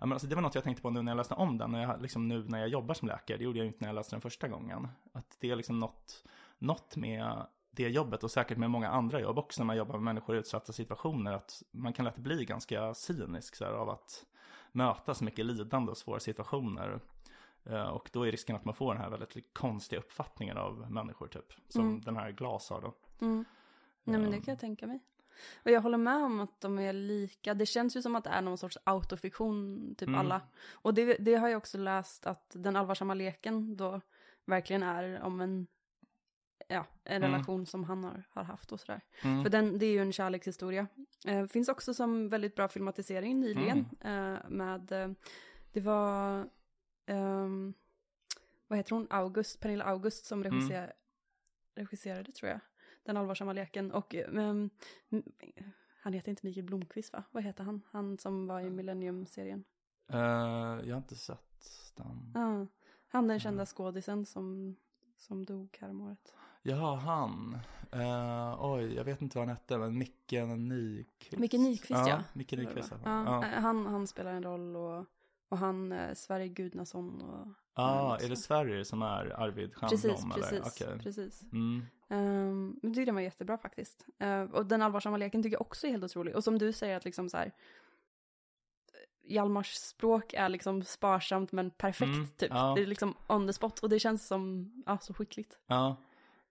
[0.00, 1.70] Ja, men alltså det var något jag tänkte på nu när jag läste om den,
[1.70, 3.88] när jag, liksom nu när jag jobbar som läkare, det gjorde jag ju inte när
[3.88, 4.88] jag läste den första gången.
[5.12, 6.24] Att det är liksom något,
[6.58, 10.02] något med det jobbet och säkert med många andra jobb också när man jobbar med
[10.02, 14.24] människor i utsatta situationer, att man kan lätt bli ganska cynisk så här, av att
[14.72, 17.00] möta så mycket lidande och svåra situationer.
[17.64, 21.28] Eh, Och då är risken att man får den här väldigt konstiga uppfattningen av människor
[21.28, 22.94] typ, som den här Glas har då.
[23.24, 23.44] Mm.
[24.04, 25.00] Nej men det kan jag tänka mig.
[25.64, 27.54] Och jag håller med om att de är lika.
[27.54, 30.20] Det känns ju som att det är någon sorts autofiktion, typ Mm.
[30.20, 30.40] alla.
[30.72, 34.00] Och det, det har jag också läst att den allvarsamma leken då
[34.44, 35.66] verkligen är om en,
[36.68, 37.32] ja, en Mm.
[37.32, 39.00] relation som han har, har haft och sådär.
[39.22, 39.42] Mm.
[39.42, 40.86] För den, det är ju en kärlekshistoria.
[41.26, 43.86] Eh, finns också som väldigt bra filmatisering nyligen.
[44.00, 44.34] Mm.
[44.34, 45.10] Eh, med, eh,
[45.72, 46.48] det var,
[47.06, 47.74] ehm,
[48.68, 50.52] vad heter hon, August, Pernilla August som Mm.
[50.52, 50.92] regisser,
[51.74, 52.60] regisserade tror jag.
[53.04, 53.92] Den allvarsamma leken.
[53.92, 54.70] Och ehm,
[55.10, 55.22] m-
[56.02, 57.24] han heter inte Mikael Blomqvist va?
[57.30, 57.82] Vad heter han?
[57.90, 59.64] Han som var i Millennium-serien.
[60.08, 60.18] Eh,
[60.84, 62.32] jag har inte sett den.
[62.34, 62.66] Ja,
[63.08, 64.76] han den kända skådisen som,
[65.16, 66.34] som dog häromåret.
[66.62, 67.58] Ja, han.
[67.92, 71.38] Eh, oj, jag vet inte vad han hette, men Micke Nyqvist.
[71.38, 72.22] Micke Nyqvist, ja.
[72.32, 72.92] Micke Nyqvist.
[72.92, 73.58] Ja, Ja, ja.
[73.60, 75.06] Han, han spelar en roll och,
[75.48, 77.48] och han, eh, Sverige Gudnason och...
[77.74, 79.90] Ah, är det Sverige som är Arvid Stjernblom?
[79.90, 80.34] Precis, eller?
[80.34, 80.98] precis, Okej.
[80.98, 81.42] precis.
[81.52, 81.82] Mm.
[82.08, 84.06] Um, men jag tycker den var jättebra faktiskt.
[84.18, 86.36] Eh, och den allvarsamma leken tycker jag också är helt otrolig.
[86.36, 87.52] Och som du säger att liksom så här.
[89.26, 92.50] Hjalmars språk är liksom sparsamt men perfekt Mm, typ.
[92.50, 92.72] ja.
[92.76, 95.58] Det är liksom on the spot och det känns som, ja så skickligt.
[95.66, 95.96] Ja.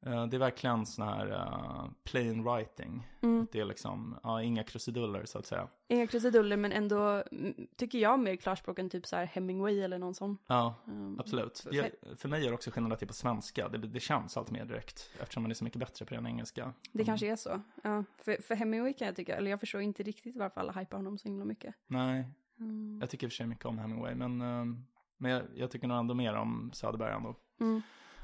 [0.05, 3.07] Eh, det är verkligen sån här uh, plain writing.
[3.21, 3.47] Mm.
[3.51, 5.67] Det är liksom, ja, inga krusiduller så att säga.
[5.87, 9.97] Inga krusiduller men ändå, mm, tycker jag, mer klarspråk än typ så här Hemingway eller
[9.97, 10.37] någon sån.
[10.47, 11.59] Ja, Um, absolut.
[11.59, 13.69] för- Det, för mig är det också skillnad att det är på svenska.
[13.69, 15.09] Det, det känns allt mer direkt.
[15.19, 16.73] Eftersom man är så mycket bättre på den engelska.
[16.91, 17.61] Det kanske är så.
[17.83, 20.97] Ja, för, för Hemingway kan jag tycka, eller jag förstår inte riktigt varför alla hypar
[20.97, 21.75] honom så himla mycket.
[21.87, 22.25] Nej,
[22.59, 22.97] Mm.
[23.01, 24.15] jag tycker i och för sig mycket om Hemingway.
[24.15, 24.85] Men, ehm,
[25.17, 27.35] men jag, jag tycker nog ändå mer om Söderberg ändå.
[27.59, 27.81] Mm.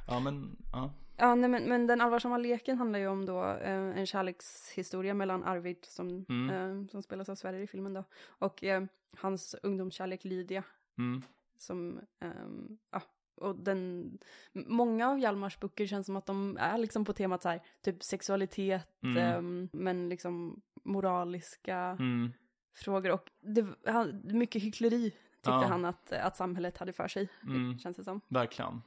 [0.07, 0.91] Ja, men ja.
[1.19, 5.43] Ja, nej, men, men den allvarsamma leken handlar ju om då eh, en kärlekshistoria mellan
[5.43, 6.49] Arvid som, Mm.
[6.49, 8.83] eh, som spelas av Sverige i filmen då och eh,
[9.17, 10.63] hans ungdomskärlek Lydia
[10.97, 11.21] Mm,
[11.57, 13.01] som, ehm, ja,
[13.35, 14.17] och den,
[14.53, 18.03] många av Hjalmars böcker känns som att de är liksom på temat så här, typ
[18.03, 19.17] sexualitet, Mm.
[19.17, 22.33] ehm, men liksom moraliska mm,
[22.75, 25.65] frågor och det, han, mycket hyckleri tyckte Ja.
[25.67, 27.79] han att, att samhället hade för sig, Mm.
[27.79, 28.21] känns det som.
[28.27, 28.81] verkligen.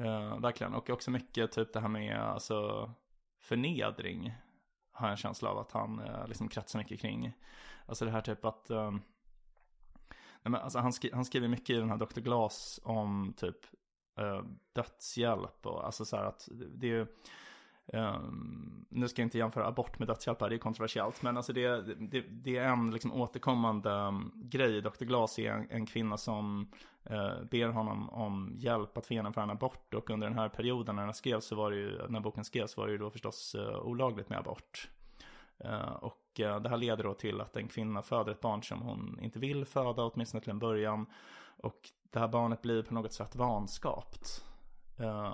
[0.00, 0.74] Uh, verkligen.
[0.74, 2.90] Och också mycket typ det här med alltså,
[3.40, 4.34] förnedring.
[4.90, 7.32] Har jag en känsla av att han uh, liksom kretsar mycket kring.
[7.86, 9.02] Alltså det här typ att ehm,
[10.42, 12.20] nej men, alltså han, skri- han skriver mycket i den här Dr.
[12.20, 13.56] Glas om typ
[14.20, 17.06] uh, dödshjälp och alltså så här att det är ju
[17.92, 21.22] Um, nu ska jag inte jämföra abort med dödshjälp här, det är kontroversiellt.
[21.22, 24.82] Men alltså det, det, det är en liksom återkommande um, grej.
[24.82, 25.04] Dr.
[25.04, 26.72] Glas är en, en kvinna som
[27.10, 29.94] uh, ber honom om hjälp att få genomföra en abort.
[29.94, 32.76] Och under den här perioden när den skrev så var det ju, när boken skrevs
[32.76, 34.90] var det ju då förstås uh, olagligt med abort.
[35.64, 38.80] Uh, och eh, det här leder då till att en kvinna föder ett barn som
[38.80, 41.06] hon inte vill föda, åtminstone till en början.
[41.56, 44.44] Och det här barnet blir på något sätt vanskapt.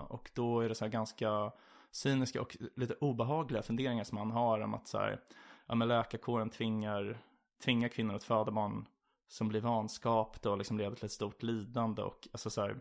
[0.09, 1.53] Och då är det så här ganska
[1.93, 5.21] cyniska och lite obehagliga funderingar som han har om att så här,
[5.67, 7.19] ja men läkarkåren tvingar,
[7.65, 8.87] tvingar kvinnor att föda barn
[9.29, 12.81] som blir vanskapta och liksom leder till ett stort lidande och alltså så här,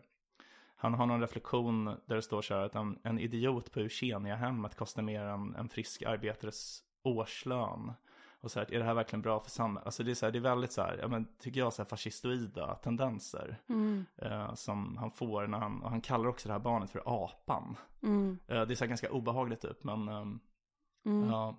[0.75, 4.75] han har någon reflektion där det står så här att en, en idiot på Eugenia-hemmet
[4.75, 7.93] kostar mer än en frisk arbetares årslön.
[8.41, 9.85] Och så här, är det här verkligen bra för samhället?
[9.85, 11.81] Alltså det är så här, det är väldigt så här, ja men tycker jag så
[11.81, 13.57] här fascistoida tendenser.
[13.69, 14.05] Mm.
[14.15, 17.75] Eh, som han får när han, och han kallar också det här barnet för apan.
[18.03, 18.39] Mm.
[18.47, 20.39] Eh, det är så här ganska obehagligt typ, men ehm,
[21.05, 21.29] Mm.
[21.29, 21.55] ja.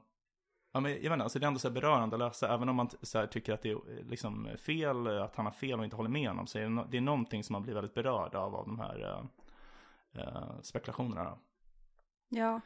[0.73, 2.69] Ja men jag vet inte, alltså det är ändå så här berörande att läsa, även
[2.69, 5.53] om man så här, tycker att det är eh, liksom fel, eh, att han har
[5.53, 7.63] fel och inte håller med honom, så är det, no- det är någonting som man
[7.63, 9.01] blir väldigt berörd av, av de här
[10.15, 11.39] eh, eh, spekulationerna.
[12.29, 12.61] Ja.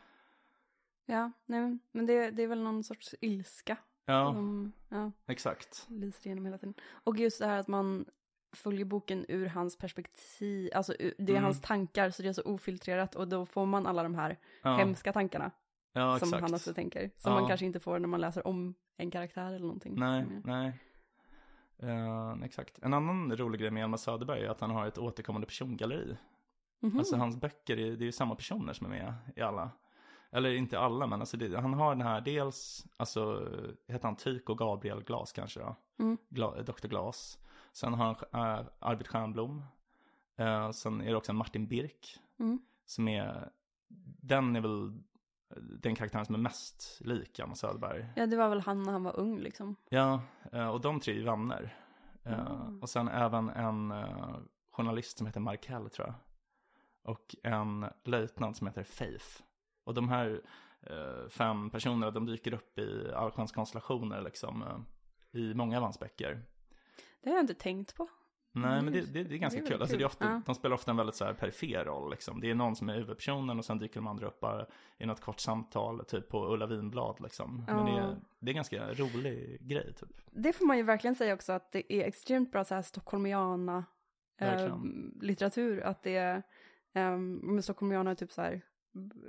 [1.07, 3.77] Ja, nej men- men det, det är väl någon sorts ilska
[4.09, 5.87] Ja, som ja, exakt.
[5.91, 6.75] lyser igenom hela tiden.
[7.05, 8.05] Och just det här att man
[8.53, 11.45] följer boken ur hans perspektiv, alltså det är Mm.
[11.45, 14.77] hans tankar så det är så ofiltrerat och då får man alla de här Ja,
[14.77, 15.51] hemska tankarna
[15.93, 17.11] ja som han också tänker.
[17.19, 17.41] Som Ja.
[17.41, 19.95] man kanske inte får när man läser om en karaktär eller någonting.
[19.99, 20.43] Nej, Mm.
[20.45, 20.73] nej.
[21.79, 22.79] Eh, exakt.
[22.83, 26.17] En annan rolig grej med Hjalmar Söderberg är att han har ett återkommande persongalleri.
[26.81, 26.99] Mhm.
[26.99, 29.71] Alltså hans böcker, är, det är ju samma personer som är med i alla.
[30.37, 33.49] Eller inte alla, men alltså det, han har den här dels, alltså
[33.87, 35.77] heter han Tycho Gabriel Glas kanske då?
[35.99, 36.19] Mm.
[36.29, 36.89] Gla, Dr.
[36.89, 37.39] Glas.
[37.73, 39.63] Sen har han äh, Arvid Stjernblom.
[40.37, 42.19] Eh, sen är det också Martin Birk.
[42.39, 42.59] Mm.
[42.85, 43.51] Som är,
[44.23, 45.03] den är väl
[45.57, 48.07] den karaktären som är mest lik Hjalmar Söderberg.
[48.17, 49.77] Ja, det var väl han när han var ung liksom.
[49.89, 50.21] Ja,
[50.53, 51.75] eh, och de tre är vänner.
[52.25, 52.83] Eh, Mm.
[52.83, 53.95] Och sen även en
[54.71, 56.15] journalist som heter Markell tror jag.
[57.03, 59.43] Och en löjtnant som heter Faith.
[59.87, 60.41] Och de här
[60.83, 64.63] eh, fem personerna, de dyker upp i allsköns konstellationer liksom.
[64.63, 66.43] eh, I många av hans böcker.
[67.23, 68.09] Det har jag inte tänkt på.
[68.53, 69.81] Nej, men det, det, det är ganska det är kul.
[69.81, 70.43] Alltså, det är ofta, Ja.
[70.47, 72.11] De spelar ofta en väldigt så här perifer roll.
[72.11, 72.41] Liksom.
[72.41, 74.67] Det är någon som är huvudpersonen och sen dyker de andra upp bara
[74.99, 77.21] i något kort samtal, typ på Ulla Vinblad.
[77.21, 77.65] Liksom.
[77.67, 77.99] Men det Ja.
[77.99, 80.09] är, det är en ganska rolig grej, typ.
[80.31, 83.85] Det får man ju verkligen säga också att det är extremt bra så här stockholmiana
[84.41, 84.77] eh,
[85.21, 85.81] litteratur.
[85.81, 86.43] Att det är,
[86.93, 88.63] eh, med stockholmiana är typ så här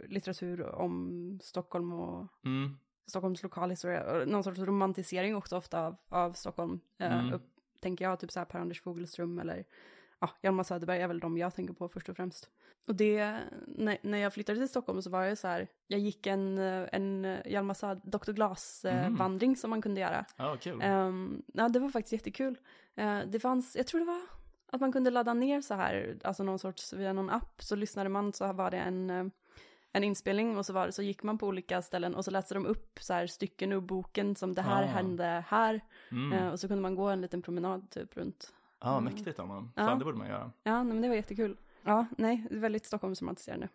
[0.08, 2.78] litteratur om Stockholm och Mm.
[3.08, 4.26] Stockholms lokalhistoria.
[4.26, 6.80] Någon sorts romantisering också ofta av, av Stockholm.
[6.98, 7.34] Eh, Mm.
[7.34, 7.44] upp,
[7.80, 9.66] tänker jag, typ så här Per-Anders Fogelström eller
[10.20, 12.50] ja, Hjalmar Söderberg är väl de jag tänker på först och främst.
[12.88, 16.28] Och det, när, när jag flyttade till Stockholm så var det så här, jag gick
[16.28, 18.32] en, eh, en Hjalmar Söder, Dr.
[18.32, 20.26] Glas-vandring som man kunde göra.
[20.38, 20.80] Ja, kul.
[20.82, 22.58] Ehm, ja, det var faktiskt jättekul.
[22.96, 24.22] Eh, det fanns, jag tror det var
[24.72, 28.10] att man kunde ladda ner så här, alltså någon sorts, via någon app, så lyssnade
[28.10, 29.26] man så var det en, eh,
[29.94, 32.66] en inspelning och så, var så gick man på olika ställen och så läste de
[32.66, 34.86] upp så här stycken ur boken som det här Ah.
[34.86, 35.82] hände här.
[36.12, 36.34] Mm.
[36.34, 38.54] Eh, och så kunde man gå en liten promenad typ runt.
[38.80, 39.70] Ja, mäktigt Anna.
[39.76, 39.86] Ja.
[39.86, 40.52] Fan, det borde man göra.
[40.64, 41.58] Ja, nej, men det var jättekul.
[41.84, 43.68] Ja, nej, väldigt Stockholmsromantiserande.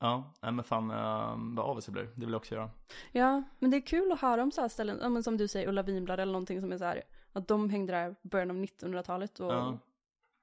[0.00, 2.02] Ja, nej, men fan uh, vad avis det blir.
[2.04, 2.70] Det vill jag också göra.
[3.12, 5.48] Ja, men det är kul att höra om så här ställen, ja, men som du
[5.48, 8.56] säger, Ulla Vinblad eller någonting som är så här, att de hängde där början av
[8.56, 9.78] 1900-talet och Ja.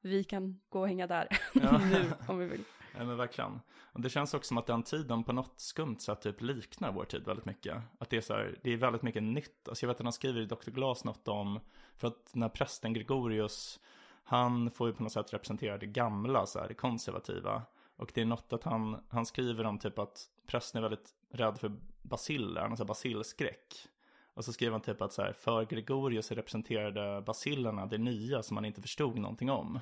[0.01, 1.77] vi kan gå och hänga där Ja.
[1.91, 2.63] nu om vi vill.
[2.97, 3.59] Nej men verkligen.
[3.93, 7.05] Och det känns också som att den tiden på något skumt sätt typ liknar vår
[7.05, 7.77] tid väldigt mycket.
[7.99, 9.67] Att det är så här, det är väldigt mycket nytt.
[9.67, 10.71] Alltså jag vet att han skriver i Dr.
[10.71, 11.59] Glas något om,
[11.97, 13.79] för att när prästen Gregorius,
[14.23, 17.61] han får ju på något sätt representera det gamla, så här, det konservativa.
[17.95, 21.59] Och det är något att han, han skriver om typ att prästen är väldigt rädd
[21.59, 23.87] för basiller, han har basilskräck.
[24.33, 28.57] Och så skriver han typ att så här, för Gregorius representerade basillerna det nya som
[28.57, 29.79] han inte förstod någonting om.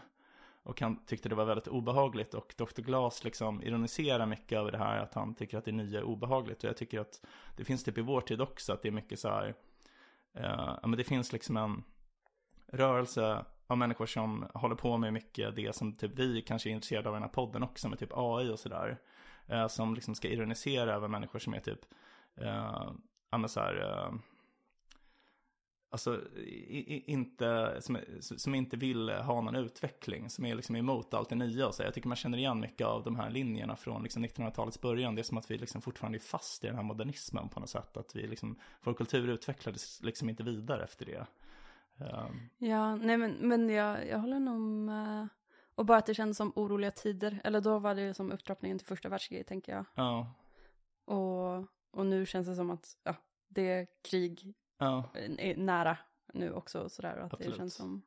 [0.70, 2.82] Och han tyckte det var väldigt obehagligt och Dr.
[2.82, 6.64] Glas liksom ironiserar mycket över det här att han tycker att det nya är obehagligt.
[6.64, 7.26] Och jag tycker att
[7.58, 9.56] det finns typ i vår tid också att det är mycket så här,
[10.34, 11.84] eh, ja men det finns liksom en
[12.68, 17.10] rörelse av människor som håller på med mycket det som typ vi kanske är intresserade
[17.10, 18.98] av i den här podden också med typ AI och sådär.
[19.48, 21.80] Eh, som liksom ska ironisera över människor som är typ,
[22.36, 22.92] eh,
[23.32, 24.14] ja men så här, eh,
[25.90, 31.14] alltså i, i, inte, som, som inte vill ha någon utveckling, som är liksom emot
[31.14, 31.84] allt det nya och så.
[31.84, 35.16] Jag tycker man känner igen mycket av de här linjerna från liksom 1900-talets början.
[35.16, 37.70] Det är som att vi liksom fortfarande är fast i den här modernismen på något
[37.70, 37.98] sätt.
[37.98, 41.26] Att vi liksom, vår kultur utvecklades liksom inte vidare efter det.
[41.98, 45.28] Um, Ja, nej men, men jag, jag håller nog med.
[45.76, 47.42] Och bara att det kändes som oroliga tider.
[47.44, 49.86] Eller då var det ju som upptrappningen till första världskriget tänker jag.
[49.96, 50.34] ja,
[51.06, 51.58] Och,
[51.92, 53.16] och nu känns det som att ja,
[53.48, 55.98] det är krig ja, är nära
[56.34, 56.82] nu också.
[56.82, 57.54] och Sådär, och att Absolut.
[57.54, 58.02] det känns som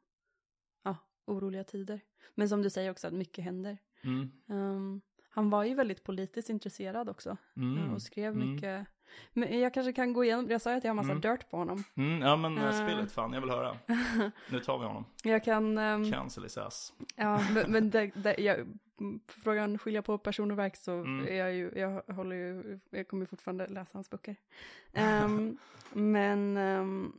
[0.82, 2.00] ja, oroliga tider.
[2.34, 3.78] Men som du säger också att mycket händer.
[4.02, 7.36] mm, Ehm, han var ju väldigt politiskt intresserad också.
[7.56, 8.52] mm, Och skrev mm.
[8.52, 8.86] mycket.
[9.32, 11.20] Men jag kanske kan gå igenom, jag sa ju att jag har massa Mm.
[11.20, 11.84] dirt på honom.
[11.94, 12.72] Mm, ja men uh, Eh.
[12.84, 13.78] spill it fan, jag vill höra.
[14.50, 15.04] Nu tar vi honom.
[15.22, 16.92] Jag kan, ehm, Cancel his ass.
[17.16, 18.58] ja men, men det, det, jag,
[19.00, 21.26] mm, frågan skilja på person och verk så Mm.
[21.28, 24.36] är jag ju, jag håller ju, jag kommer ju fortfarande läsa hans böcker.
[24.92, 25.58] Ehm,
[25.92, 27.12] men, ehm,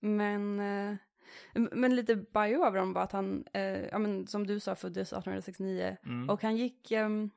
[0.00, 0.96] men, eh,
[1.54, 5.12] men lite bio över honom var att han, eh, ja men som du sa föddes
[5.12, 6.30] 1869 Mm.
[6.30, 7.30] och han gick, ehm,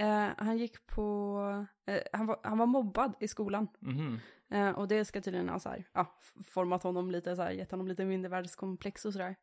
[0.00, 3.68] eh, han gick på, eh, han, var, han var mobbad i skolan.
[3.78, 4.18] Mhm.
[4.50, 7.70] Eh, och det ska tydligen ha så här, ja, format honom lite, så här, gett
[7.70, 9.36] honom lite mindervärdeskomplex och sådär.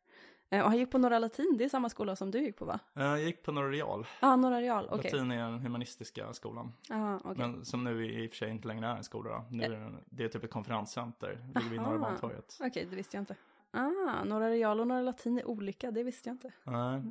[0.50, 2.64] Eh, och han gick på Norra Latin, det är samma skola som du gick på
[2.64, 2.80] va?
[2.96, 4.06] Eh, Jag gick på Norra Real.
[4.20, 5.10] Ja, ah, Norra Real, okej.
[5.12, 6.72] Latin är den humanistiska skolan.
[6.88, 7.34] Ja, okej.
[7.36, 9.44] Men som nu i och för sig inte längre är en skola då.
[9.50, 11.38] Nu är det, det är typ ett konferenscenter.
[11.54, 11.98] Ligger vid Norra.
[11.98, 12.58] Bantorget.
[12.60, 13.36] Okej, det visste jag inte.
[13.70, 16.52] Ah, Norra Real och Norra Latin är olika, det visste jag inte.
[16.64, 17.02] Nej.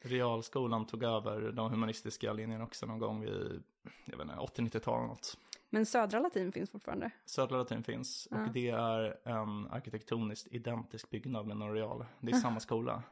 [0.00, 3.62] Realskolan tog över de humanistiska linjerna också någon gång vid,
[4.04, 4.34] jag vet inte,
[4.78, 5.38] 80-90-tal eller något.
[5.70, 7.10] Men Södra Latin finns fortfarande.
[7.24, 8.44] Södra Latin finns Ja.
[8.46, 12.04] och det är en arkitektoniskt identisk byggnad med Norra Real.
[12.20, 13.02] Det är samma skola.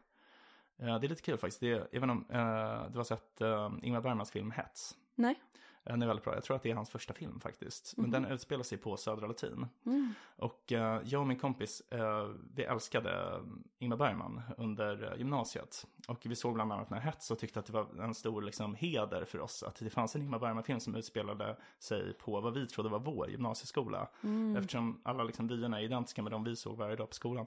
[0.76, 1.60] Eh, Det är lite kul faktiskt.
[1.60, 4.96] Det jag vet inte om eh, du har sett uh, Ingmar Bergmans film Hets.
[5.14, 5.40] Nej.
[5.88, 6.34] Eh, Den är väldigt bra.
[6.34, 7.96] Jag tror att det är hans första film faktiskt.
[7.96, 9.66] Men den utspelar sig på Södra Latin.
[9.86, 10.14] Mm.
[10.36, 13.40] Och eh, jag och min kompis, eh, vi älskade
[13.78, 15.86] Ingmar Bergman under eh, gymnasiet.
[16.08, 18.42] Och vi såg bland annat den här Hets och tyckte att det var en stor
[18.42, 22.54] liksom, heder för oss att det fanns en Ingmar Bergman-film som utspelade sig på vad
[22.54, 24.08] vi trodde var vår gymnasieskola.
[24.56, 27.46] Eftersom alla liksom, vyerna är identiska med de vi såg varje dag på skolan.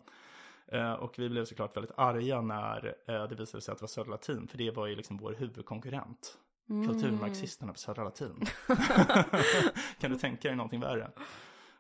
[0.68, 3.88] Eh, och vi blev såklart väldigt arga när eh, det visade sig att det var
[3.88, 6.38] Södra Latin, för det var ju liksom vår huvudkonkurrent.
[6.68, 8.46] Kulturmarxisterna på Södra Latin.
[10.00, 11.12] kan du tänka dig någonting värre?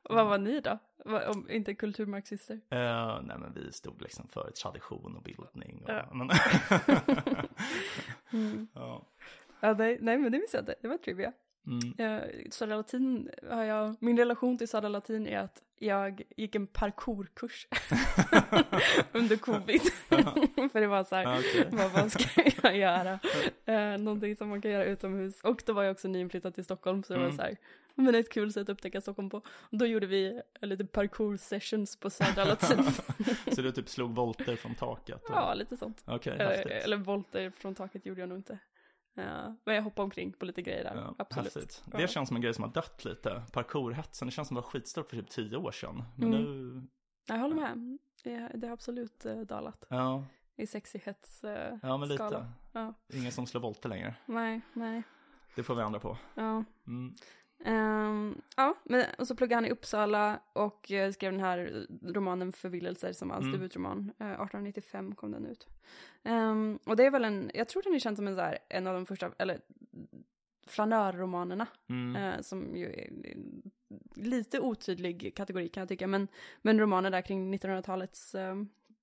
[0.03, 0.77] Vad var ni då?
[1.27, 2.53] Om inte kulturmarxister?
[2.69, 5.83] Eh, nej men vi stod liksom för tradition och bildning.
[5.83, 6.09] Och, Ja.
[6.13, 6.29] men,
[8.33, 8.67] Mm.
[8.73, 9.07] ja.
[9.59, 10.75] Ja, nej, nej, men det visste jag inte.
[10.81, 11.33] Det var trivia.
[11.67, 11.93] Mm.
[11.97, 16.67] Eh, Södra Latin har jag, min relation till Södra Latin är att jag gick en
[16.67, 17.67] parkourkurs
[19.11, 19.81] under covid.
[20.71, 21.67] För det var så här, Ja, okej.
[21.71, 22.23] vad, vad ska
[22.63, 23.19] jag göra?
[23.65, 25.41] Eh, någonting som man kan göra utomhus.
[25.41, 27.37] Och då var jag också nyinflyttad till Stockholm så det var Mm.
[27.37, 27.57] så här,
[27.95, 29.37] men ett kul sätt att upptäcka Stockholm på.
[29.47, 32.83] Och då gjorde vi eh, lite parkour sessions på Södra Latin.
[33.55, 35.23] Så du typ slog volter från taket?
[35.23, 36.03] och- ja, lite sånt.
[36.25, 36.71] Eller, häftigt.
[36.71, 38.57] eller volter från taket gjorde jag nog inte.
[39.13, 41.53] Ja, men jag hoppade omkring på lite grejer där, Ja, absolut.
[41.55, 41.83] häftigt.
[41.91, 41.97] Ja.
[41.97, 43.43] Det känns som en grej som har dött lite.
[43.53, 46.03] Parkourhetsen, det känns som det var skitstort för typ tio år sedan.
[46.17, 46.41] Men Mm.
[46.43, 46.87] nu,
[47.27, 47.97] Jag håller med.
[48.23, 50.23] Det, det har absolut eh, dalat ja,
[50.57, 51.71] i sexighetsskalor.
[51.73, 52.47] Uh, ja men lite.
[52.71, 54.15] Ja, Ingen som slår volter längre.
[54.25, 55.03] nej, nej.
[55.55, 56.17] Det får vi ändra på.
[56.35, 56.63] Ja.
[56.87, 57.15] Mm.
[57.65, 62.51] Ehm, ja, men och så pluggade han i Uppsala och eh, skrev den här romanen
[62.51, 63.51] Förvillelser som hans Mm.
[63.53, 63.99] debutroman.
[64.19, 65.67] Eh, 1895 kom den ut.
[66.23, 68.57] Ehm, och det är väl en, jag tror den är känd som en, så här,
[68.69, 69.59] en av de första, eller
[70.67, 71.67] flanörromanerna.
[71.89, 72.15] Mm.
[72.15, 73.09] Eh, som ju är
[74.15, 76.07] lite otydlig kategori kan jag tycka.
[76.07, 76.27] Men,
[76.61, 78.55] men romaner där kring 1900-talets eh,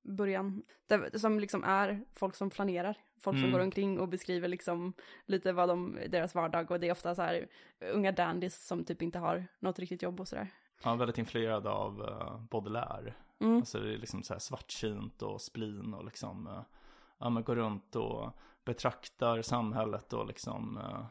[0.08, 0.62] början.
[0.86, 2.94] Där, som liksom är folk som flanerar.
[3.20, 3.52] Folk som Mm.
[3.52, 4.92] går omkring och beskriver liksom
[5.26, 6.70] lite vad de, deras vardag.
[6.70, 7.48] Och det är ofta så här
[7.92, 10.48] unga dandys som typ inte har något riktigt jobb och sådär.
[10.84, 13.14] Ja, väldigt influerad av uh, Baudelaire.
[13.40, 13.56] Mm.
[13.56, 16.62] Alltså det är liksom så här svartsynt och splin och liksom, uh,
[17.18, 18.30] ja men gå runt och
[18.64, 21.06] betraktar samhället och liksom, eh,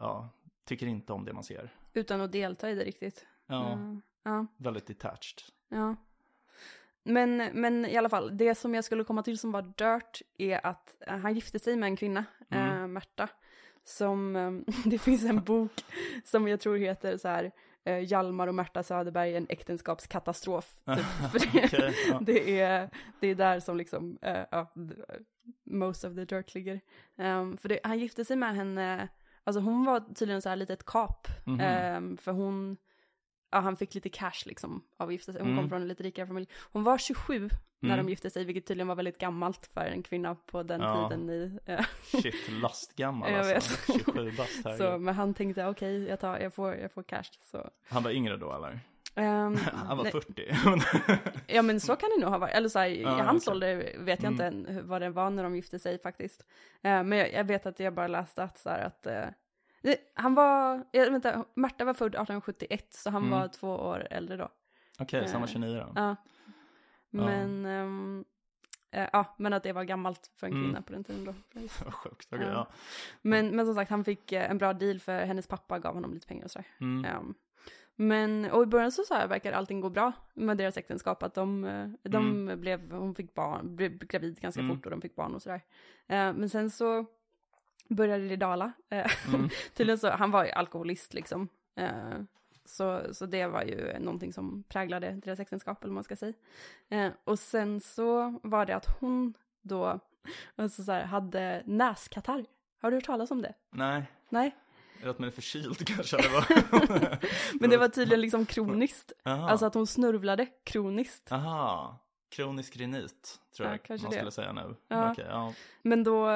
[0.00, 0.28] ja,
[0.64, 1.74] tycker inte om det man ser.
[1.92, 3.26] Utan att delta i det riktigt.
[3.46, 4.02] Ja, Mm.
[4.22, 5.38] Ja, väldigt detached.
[5.68, 5.96] ja.
[7.04, 10.66] Men, men i alla fall, det som jag skulle komma till som var dirt är
[10.66, 12.82] att eh, han gifte sig med en kvinna, Mm.
[12.82, 13.28] eh, Märta.
[13.84, 15.72] Som, eh, det finns en bok
[16.24, 17.50] som jag tror heter så här,
[17.84, 20.76] eh, Hjalmar och Märta Söderberg, en äktenskapskatastrof.
[21.32, 21.44] Typ.
[21.64, 22.18] Okej, ja.
[22.22, 25.20] det, är, det är där som liksom, eh, ja, the-
[25.64, 26.80] most of the dirt ligger.
[27.18, 29.08] Ehm, för det, han gifte sig med henne,
[29.44, 31.28] alltså hon var tydligen så här lite ett kap.
[31.46, 31.60] Mhm.
[31.60, 32.76] Ehm, för hon,
[33.50, 35.40] ja han fick lite cash liksom av att gifta sig.
[35.42, 35.62] Hon Mm.
[35.62, 36.48] kom från en lite rikare familj.
[36.72, 37.50] Hon var 27
[37.82, 38.06] när Mm.
[38.06, 41.08] de gifte sig, vilket tydligen var väldigt gammalt för en kvinna på den Ja.
[41.08, 41.58] tiden i,
[42.02, 43.92] Shit, lastgammal Jag alltså.
[43.92, 44.76] 27 bast här.
[44.78, 47.24] så, men han tänkte okej, jag, tar, jag, får, jag får cash.
[47.42, 47.70] Så.
[47.88, 48.80] Han var yngre då eller?
[49.14, 50.54] Ehm, Han var nej, 40.
[51.46, 53.52] ja men så kan det nog ha varit, eller så här, i hans okej.
[53.54, 54.58] ålder vet jag Mm.
[54.58, 56.40] inte vad det var när de gifte sig faktiskt.
[56.82, 59.24] Eh, men jag, jag vet att jag bara läste att så här att eh,
[59.82, 63.30] det, han var, jag, vänta, Märta var född 1871 så han Mm.
[63.40, 64.48] var två år äldre då.
[64.98, 65.92] Okej, så han var Eh, 29 då?
[65.94, 66.16] Ja.
[67.10, 68.24] Men, ehm,
[68.90, 70.64] eh, ja, men att det var gammalt för en Mm.
[70.64, 71.34] kvinna på den tiden då.
[71.84, 72.52] Vad sjukt, okej Ja.
[72.52, 72.68] ja.
[73.22, 76.14] Men, men som sagt, han fick eh, en bra deal för hennes pappa gav honom
[76.14, 76.66] lite pengar och sådär.
[76.80, 77.04] Mm.
[77.04, 77.34] Ehm,
[77.96, 81.22] men, och i början så, så här verkar allting gå bra med deras äktenskap.
[81.22, 84.76] Att de, eh, de blev, hon fick barn, blev gravid ganska Mm.
[84.76, 85.60] fort och de fick barn och sådär.
[86.06, 87.06] Eh, men sen så
[87.94, 88.72] började det dala.
[88.88, 89.48] Eh, Mm.
[89.74, 91.48] Tydligen så, han var ju alkoholist liksom.
[91.76, 92.20] Eh,
[92.64, 96.32] så, så det var ju någonting som präglade deras äktenskap, eller vad man ska säga.
[96.88, 100.00] Eh, och sen så var det att hon då,
[100.56, 102.44] alltså så här, hade näskatarr.
[102.82, 103.54] Har du hört talas om det?
[103.70, 104.56] Nej, Nej,
[105.02, 106.16] det att man är förkyld kanske?
[106.18, 107.18] Eller vad?
[107.60, 109.12] men det var tydligen liksom kroniskt.
[109.24, 109.48] Aha.
[109.50, 111.32] Alltså att hon snörvlade kroniskt.
[111.32, 111.98] Aha,
[112.28, 114.16] kronisk rinit tror Ja, jag man det.
[114.16, 114.74] skulle säga nu.
[114.88, 115.12] Ja.
[115.12, 115.52] Okej, ja.
[115.82, 116.28] Men då,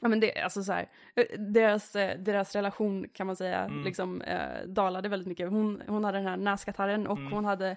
[0.00, 3.84] ja men det, alltså så här, eh, deras, eh, deras relation kan man säga Mm.
[3.84, 5.50] liksom eh, dalade väldigt mycket.
[5.50, 7.32] Hon, hon hade den här näskatarren och Mm.
[7.32, 7.76] hon hade,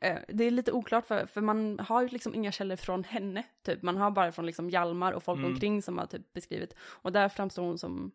[0.00, 3.42] eh, det är lite oklart för, för man har ju liksom inga källor från henne,
[3.62, 3.82] typ.
[3.82, 5.50] Man har bara från liksom Hjalmar och folk Mm.
[5.52, 6.74] omkring som har typ beskrivit.
[6.80, 8.10] Och där framstår hon som,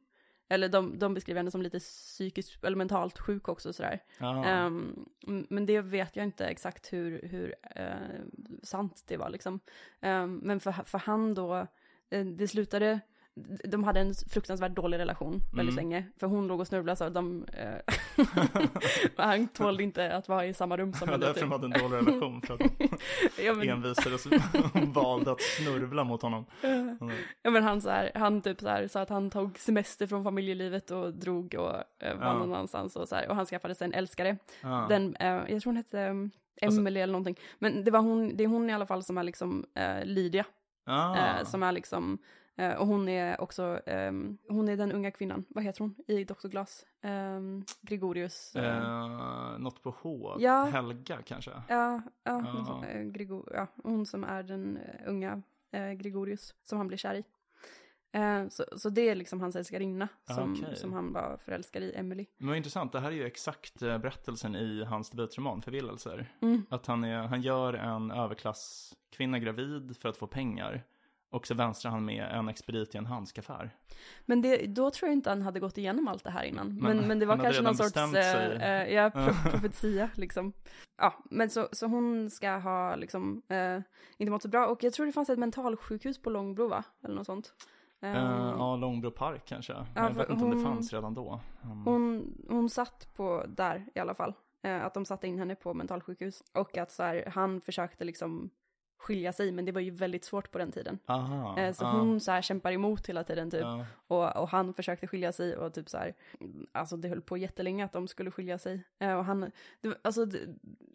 [0.49, 3.99] eller de, de beskriver henne som lite psykiskt eller mentalt sjuk också sådär.
[4.19, 4.45] Ja.
[4.45, 7.85] Ehm, m- men det vet jag inte exakt hur, hur eh,
[8.63, 9.59] sant det var liksom.
[10.01, 11.67] Ehm, men för, för han då,
[12.37, 12.99] det slutade,
[13.63, 15.75] de hade en fruktansvärt dålig relation väldigt Mm.
[15.89, 16.05] länge.
[16.19, 17.93] För hon låg och snurblade så de, eh,
[19.17, 21.25] han tålde inte att vara i samma rum som Ja, henne.
[21.25, 21.49] därför typ.
[21.49, 22.61] de hade en dålig relation, för att
[23.45, 24.31] ja, men, envisades och
[24.87, 26.45] valde att snurvla mot honom.
[26.61, 26.97] Mm.
[27.41, 30.23] ja men han så här, han typ så här sa att han tog semester från
[30.23, 32.33] familjelivet och drog och eh, var Ja.
[32.33, 33.29] någon annanstans och så här.
[33.29, 34.37] Och han skaffade sig en älskare.
[34.61, 34.85] Ja.
[34.89, 37.35] Den, eh, jag tror hon hette um, Alltså- Emily eller någonting.
[37.59, 40.45] Men det, var hon, det är hon i alla fall som är liksom eh, Lydia.
[40.85, 41.15] Ah.
[41.39, 42.17] Eh, som är liksom,
[42.55, 46.23] eh, och hon är också, ehm, hon är den unga kvinnan, vad heter hon i
[46.23, 46.47] Dr.
[46.47, 46.85] Glas?
[47.01, 48.55] Um, Gregorius.
[48.55, 50.35] eh, Eh, något på H?
[50.39, 50.63] Ja.
[50.63, 51.51] Helga kanske?
[51.67, 56.77] ja, ja, sånt, eh, Grego, ja, hon som är den eh, unga eh, Gregorius som
[56.77, 57.23] han blir kär i.
[58.15, 60.75] Eh, så, så det är liksom hans älskarinna som, Okej.
[60.75, 62.25] som han var förälskad i, Emily.
[62.37, 66.31] Men vad intressant, det här är ju exakt eh, berättelsen i hans debutroman Förvillelser.
[66.41, 66.65] Mm.
[66.69, 70.83] Att han, är, han gör en överklasskvinna gravid för att få pengar.
[71.33, 73.75] Och så vänstrar han med en expedit i en handskaffär.
[74.25, 76.67] Men det, då tror jag inte han hade gått igenom allt det här innan.
[76.67, 80.53] Men, Men men, det var kanske någon sorts, eh, eh, ja, pro, profetia liksom.
[80.97, 83.79] Ja, men så, så hon ska ha liksom, eh,
[84.17, 84.67] inte mått så bra.
[84.67, 86.83] Och jag tror det fanns ett mentalsjukhus på Långbro va?
[87.03, 87.53] Eller något sånt.
[88.01, 89.73] Eh, Eh, ja, Långbro park kanske.
[89.73, 91.39] Men jag vet inte om det fanns redan då.
[91.63, 91.83] Mm.
[91.85, 94.33] hon, hon satt på där i alla fall.
[94.61, 96.43] Eh, att de satte in henne på mentalsjukhus.
[96.53, 98.49] Och att så här, han försökte liksom
[99.03, 100.99] skilja sig, men det var ju väldigt svårt på den tiden.
[101.05, 103.61] Aha, Eh, så ah, hon så här kämpar emot hela tiden typ.
[103.61, 103.85] ja.
[104.07, 106.13] Och, och han försökte skilja sig och typ så här,
[106.71, 108.83] alltså det höll på jättelänge att de skulle skilja sig.
[108.99, 110.25] Eh, och han, det, alltså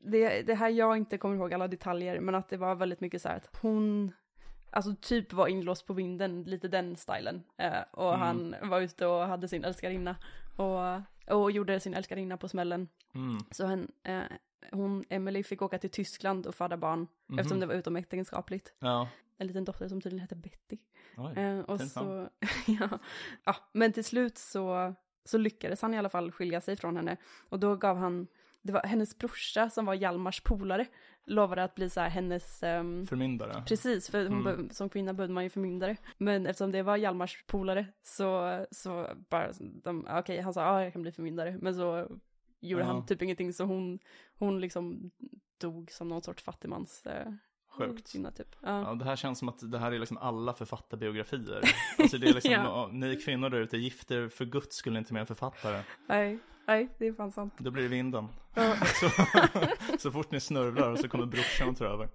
[0.02, 3.22] det, det, här jag inte kommer ihåg alla detaljer, men att det var väldigt mycket
[3.22, 4.12] så här att hon,
[4.70, 7.42] alltså typ var inlåst på vinden, lite den stilen.
[7.56, 8.20] Eh, och Mm.
[8.20, 10.16] han var ute och hade sin älskarinna
[10.56, 11.00] och,
[11.40, 12.88] och gjorde sin älskarinna på smällen.
[13.14, 13.38] Mm.
[13.50, 14.22] Så han, eh,
[14.72, 17.38] hon, Emily fick åka till Tyskland och föda barn Mhm.
[17.38, 18.72] eftersom det var utomäktenskapligt.
[18.78, 20.78] Ja, En liten dotter som tydligen hette Betty.
[21.16, 21.32] oj.
[21.38, 22.28] Eh, och så,
[22.66, 22.88] ja,
[23.44, 24.94] ja, men till slut så,
[25.24, 27.16] så lyckades han i alla fall skilja sig från henne.
[27.48, 28.26] Och då gav han,
[28.62, 30.86] det var hennes brorsa som var Hjalmars polare,
[31.26, 33.62] lovade att bli så här hennes, ehm, Förmyndare.
[33.66, 34.70] precis, för hon, Mm.
[34.70, 35.96] som kvinna behövde man ju förmyndare.
[36.18, 39.52] Men eftersom det var Hjalmars polare så, så bara,
[40.18, 42.08] okej, han sa ja jag kan bli förmyndare, men så
[42.60, 42.86] gjorde Ja.
[42.92, 43.98] han typ ingenting så hon,
[44.38, 45.10] hon liksom
[45.60, 47.32] dog som någon sorts fattigmans, eh,
[47.70, 48.12] Sjukt.
[48.12, 48.56] Kvinna, typ.
[48.62, 48.82] Ja.
[48.82, 51.62] Ja, det här känns som att det här är liksom alla författarbiografier.
[51.98, 52.88] Alltså det är liksom, Ja.
[52.92, 55.82] ni kvinnor där ute, gifter för guds skull inte med en författare.
[56.08, 57.54] Nej, nej, det är fan sant.
[57.58, 58.28] Då blir det vinden.
[58.54, 58.76] Ja.
[59.00, 59.10] Så,
[59.98, 62.08] så fort ni snörvlar så kommer brorsan och tar över.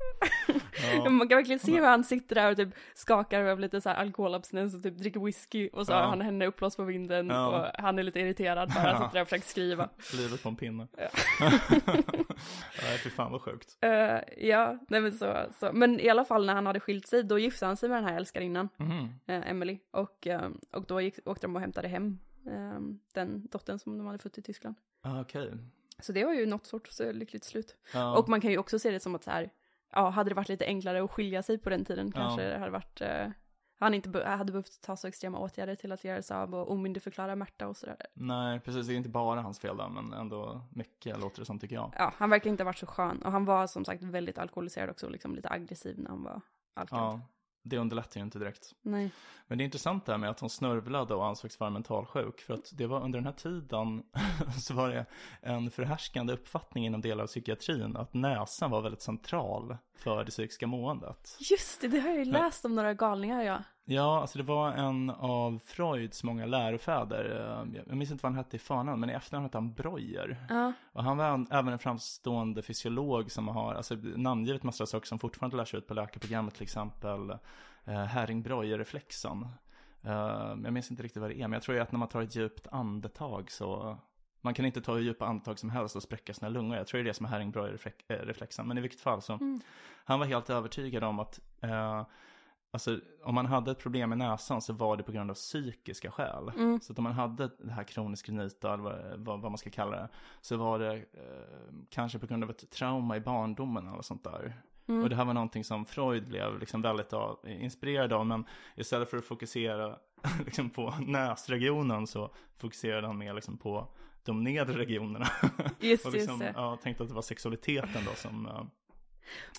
[0.93, 3.89] Ja, Man kan verkligen se hur han sitter där och typ skakar över lite så
[3.89, 5.97] här alkoholabstinens och typ dricker whisky och så Ja.
[5.97, 7.47] har han henne uppblåst på vinden Ja.
[7.75, 8.97] och han är lite irriterad bara Ja.
[8.97, 9.89] sitter där och försöker skriva.
[10.13, 10.87] livet på en pinne.
[10.97, 11.07] Ja.
[12.83, 13.77] Nej, fy fan vad sjukt.
[13.81, 17.23] Eh, ja, nej men så, så, men i alla fall när han hade skilt sig
[17.23, 19.03] då gifte han sig med den här älskarinnan, Mhm.
[19.29, 22.79] uh, Emily, och, eh, och då gick, åkte de och hämtade hem eh,
[23.13, 24.75] den dottern som de hade fått i Tyskland.
[25.01, 25.51] Ah, Okej.
[25.99, 27.75] Så det var ju något sorts lyckligt slut.
[27.93, 28.17] Ja.
[28.17, 29.49] Och man kan ju också se det som att så här,
[29.95, 32.21] ja, hade det varit lite enklare att skilja sig på den tiden Ja.
[32.21, 33.27] kanske det hade varit, eh,
[33.79, 36.71] han inte be- hade behövt ta så extrema åtgärder till att göra sig av och
[36.71, 37.97] omyndigförklara Märta och sådär.
[38.13, 38.87] Nej, precis.
[38.87, 41.93] Det är inte bara hans fel där, men ändå mycket låter det som tycker jag.
[41.97, 44.89] Ja, han verkar inte ha varit så skön och han var som sagt väldigt alkoholiserad
[44.89, 46.41] också, liksom lite aggressiv när han var
[46.73, 46.99] alkad.
[46.99, 47.19] Ja,
[47.63, 48.73] det underlättar ju inte direkt.
[48.81, 49.11] Nej.
[49.47, 52.41] Men det är intressant det här med att hon snörvlade och ansågs vara mentalsjuk.
[52.41, 54.03] För att det var under den här tiden
[54.59, 55.05] så var det
[55.41, 60.67] en förhärskande uppfattning inom delar av psykiatrin att näsan var väldigt central för det psykiska
[60.67, 61.37] måendet.
[61.39, 63.63] Just det, det har jag ju läst om några galningar ja.
[63.85, 67.25] Ja, alltså det var en av Freuds många lärofäder.
[67.75, 70.45] eh, Jag minns inte vad han hette i förnamn, men i efternamn hette han Breuer.
[70.49, 74.87] Ja, Och han var en- även en framstående fysiolog som har alltså, namngivit massor av
[74.87, 77.29] saker som fortfarande lärs ut på läkarprogrammet, till exempel
[77.85, 79.47] eh, Häring-Breuer-reflexen.
[80.03, 80.11] Eh,
[80.63, 82.35] jag minns inte riktigt vad det är, men jag tror att när man tar ett
[82.35, 83.97] djupt andetag så
[84.41, 86.77] man kan inte ta hur djupa andetag som helst och spräcka sina lungor.
[86.77, 88.67] Jag tror det är det som är Häring-Breuer-reflexen.
[88.67, 89.61] Men i vilket fall så, Mm.
[90.05, 92.03] han var helt övertygad om att eh,
[92.73, 96.11] Alltså om man hade ett problem med näsan så var det på grund av psykiska
[96.11, 96.51] skäl.
[96.55, 96.79] Mm.
[96.81, 99.69] Så att om man hade det här kronisk rinita eller vad, vad, vad man ska
[99.69, 100.09] kalla det.
[100.41, 104.53] Så var det eh, kanske på grund av ett trauma i barndomen eller sånt där.
[104.87, 105.03] Mm.
[105.03, 108.25] Och det här var någonting som Freud blev liksom väldigt av, inspirerad av.
[108.25, 108.45] Men
[108.75, 109.97] istället för att fokusera
[110.45, 113.87] liksom på näsregionen så fokuserade han mer liksom på
[114.23, 115.27] de nedre regionerna.
[115.79, 116.53] just och liksom, just det.
[116.55, 118.63] ja, tänkte att det var sexualiteten då som uh,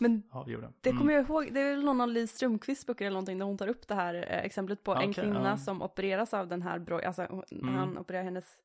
[0.01, 0.73] Men avgjorde.
[0.81, 1.01] det Mm.
[1.01, 3.59] kommer jag ihåg, det är väl någon av Li Strömquists böcker eller någonting där hon
[3.59, 5.57] tar upp det här eh, exemplet på en Okej, kvinna ja.
[5.57, 7.75] som opereras av den här broj, alltså Mm.
[7.75, 8.59] han opererar hennes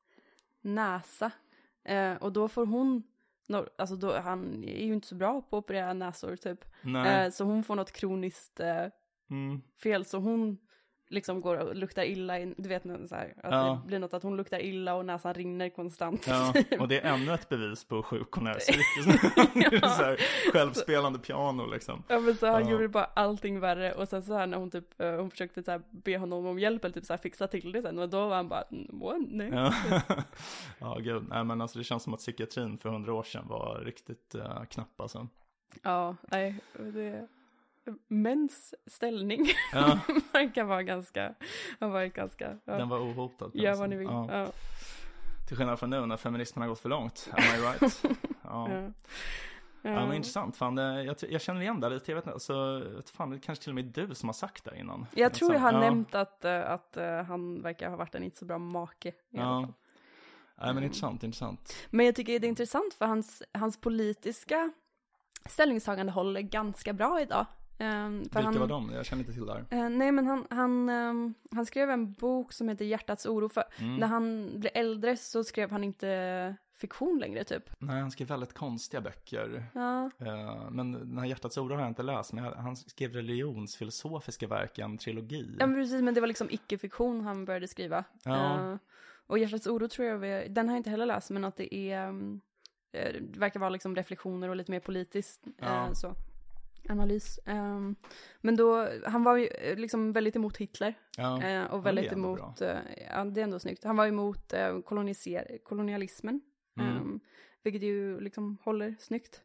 [0.60, 1.30] näsa.
[1.84, 3.02] Eh, och då får hon,
[3.78, 6.64] alltså då, han är ju inte så bra på att operera näsor typ.
[7.06, 8.86] Eh, så hon får något kroniskt eh,
[9.30, 9.60] Mm.
[9.82, 10.58] fel så hon
[11.10, 13.80] liksom går och luktar illa, in, du vet så här, att Ja.
[13.82, 16.26] det blir något att hon luktar illa och näsan rinner konstant.
[16.26, 18.50] Ja, och det är ännu ett bevis på sjuk hon är
[19.86, 20.16] här,
[20.52, 22.02] självspelande piano liksom.
[22.08, 22.70] Ja men så han Ja.
[22.70, 25.70] gjorde bara allting värre och sen så här när hon typ, eh, hon försökte så
[25.70, 28.28] här be honom om hjälp eller typ så här fixa till det sen och då
[28.28, 29.16] var han bara, "Mm, what?
[29.28, 29.50] Nej.
[29.52, 29.74] Ja,
[30.78, 31.26] ja gud.
[31.28, 34.64] Nej men alltså det känns som att psykiatrin för hundra år sedan var riktigt uh,
[34.64, 35.28] knapp alltså.
[35.82, 37.26] Ja, nej, det,
[38.08, 39.98] mäns ställning Ja,
[40.32, 41.34] verkar vara ganska,
[41.80, 43.50] har varit ganska, ja, den var ohotad.
[43.54, 44.08] gör vad ni vill.
[44.08, 44.28] Ja.
[44.30, 44.46] Ja.
[45.48, 47.28] Till skillnad från nu när feminismen har gått för långt.
[47.32, 48.02] Am I right?
[48.44, 48.70] Ja.
[48.70, 48.90] Ja.
[49.82, 52.82] Ja men intressant, fan jag, jag känner igen det lite, jag vet inte, alltså,
[53.12, 55.06] fan, det kanske till och med du som har sagt det innan.
[55.14, 55.80] Jag tror jag har ja.
[55.80, 59.12] nämnt att, eh, att eh, han verkar ha varit en inte så bra make.
[59.30, 59.60] Ja.
[59.60, 59.70] Nej
[60.56, 60.84] men Mm.
[60.84, 61.74] intressant, intressant.
[61.90, 64.72] Men jag tycker det är intressant för hans, hans politiska
[65.46, 67.46] ställningstagande håller ganska bra idag.
[67.80, 68.90] För Vilka han, var de?
[68.92, 69.64] Jag känner inte till där.
[69.70, 73.48] Eh, nej men han, han, ehm, han skrev en bok som heter Hjärtats oro.
[73.48, 73.96] För Mm.
[73.96, 77.62] när han blev äldre så skrev han inte fiktion längre typ.
[77.78, 79.64] Nej, han skrev väldigt konstiga böcker.
[79.74, 84.46] Ja, Eh, Men den här Hjärtats oro har jag inte läst, men han skrev religionsfilosofiska
[84.48, 85.56] verk, en trilogi.
[85.58, 88.04] ja men precis men det var liksom icke-fiktion han började skriva.
[88.24, 88.70] Ja.
[88.72, 88.76] Eh,
[89.26, 91.74] och Hjärtats oro tror jag, vi, den har jag inte heller läst men att det
[91.74, 92.40] är, um,
[92.92, 95.94] det verkar vara liksom reflektioner och lite mer politiskt Ja.
[95.94, 96.14] så.
[96.88, 97.40] Analys.
[97.46, 97.96] Ehm,
[98.40, 100.94] men då, han var ju eh, liksom väldigt emot Hitler.
[101.16, 101.42] Ja.
[101.42, 102.78] Eh, och är väldigt emot, eh,
[103.10, 103.84] ja det är ändå snyggt.
[103.84, 106.40] Han var emot eh, koloniser- kolonialismen.
[106.80, 106.96] Mm.
[106.96, 107.20] ehm,
[107.62, 109.42] vilket ju liksom håller snyggt.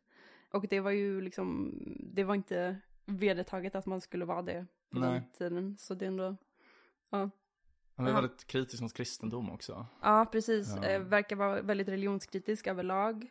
[0.51, 4.99] Och det var ju liksom, det var inte vedertaget att man skulle vara det på
[4.99, 5.09] Nej.
[5.11, 5.77] den tiden.
[5.79, 6.35] Så det är ändå,
[7.11, 7.31] Han
[8.05, 8.15] var Ja.
[8.21, 9.85] väldigt kritisk mot kristendom också.
[10.01, 10.83] ja precis, Ja.
[10.87, 13.27] Eh, verkar vara väldigt religionskritisk överlag.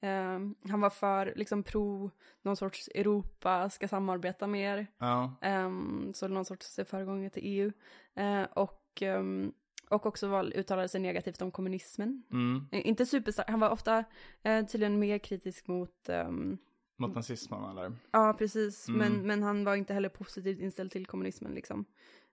[0.00, 2.10] Ehm, han var för liksom pro
[2.42, 4.86] någon sorts Europa ska samarbeta mer.
[4.98, 5.34] Ja,
[5.66, 7.72] Um, så någon sorts föregångare till EU.
[8.14, 9.52] Eh, och, ehm,
[9.90, 12.22] och också var, uttalade sig negativt om kommunismen.
[12.32, 12.66] mm.
[12.72, 13.98] Eh, inte superstark, han var ofta
[14.46, 16.58] uh, tydligen mer kritisk mot, ehm,
[16.98, 17.92] mot nazismen eller?
[18.10, 18.98] ja precis, Mm.
[18.98, 21.84] men, men han var inte heller positivt inställd till kommunismen liksom.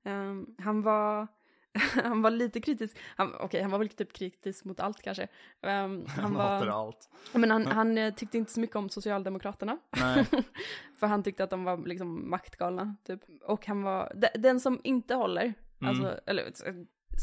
[0.03, 1.27] Ehm, han var
[2.03, 5.23] han var lite kritisk, han, okej han var väl typ kritisk mot allt kanske.
[5.23, 5.29] Um,
[5.61, 7.09] han Han var, allt.
[7.33, 9.77] men han, han eh, tyckte inte så mycket om Socialdemokraterna.
[10.99, 13.19] För han tyckte att de var liksom maktgalna, typ.
[13.45, 15.89] Och han var, de, den som inte håller, Mm.
[15.89, 16.73] alltså, eller eh,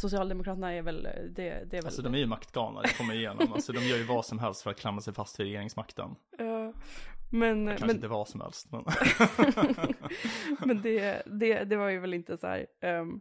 [0.01, 1.85] Socialdemokraterna är väl, det, det är väl.
[1.85, 3.53] alltså de är ju maktgalna, det kommer igenom.
[3.55, 6.15] Alltså de gör ju vad som helst för att klamra sig fast vid regeringsmakten.
[6.39, 6.73] Ja.
[7.31, 8.85] men, Kanske men, inte vad som helst, men.
[10.59, 13.21] men det, det, det var ju väl inte så här, ehm,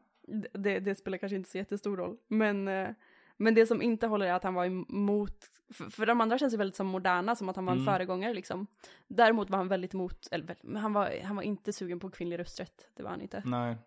[0.54, 2.18] det, det spelar kanske inte så jättestor roll.
[2.28, 2.90] Men, eh,
[3.38, 6.54] men det som inte håller är att han var emot, för, för de andra känns
[6.54, 7.94] ju väldigt som moderna, som att han var en Mm.
[7.94, 8.68] föregångare liksom.
[9.08, 12.90] Däremot var han väldigt emot, eller han var, han var inte sugen på kvinnlig rösträtt,
[12.96, 13.44] det var han inte.
[13.46, 13.78] Nej,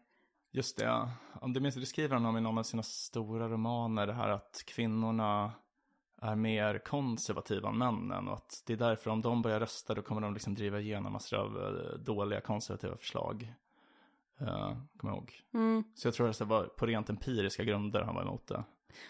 [0.50, 0.84] just det.
[0.84, 1.10] ja.
[1.40, 4.28] Om du minns, det skriver han om i någon av sina stora romaner, det här
[4.28, 5.52] att kvinnorna
[6.22, 10.02] är mer konservativa än männen och att det är därför om de börjar rösta då
[10.02, 13.54] kommer de liksom driva igenom massor av eh, dåliga konservativa förslag.
[14.42, 15.32] Uh, kommer jag ihåg.
[15.54, 15.84] Mm.
[15.94, 18.64] Så jag tror att det var på rent empiriska grunder han var emot det.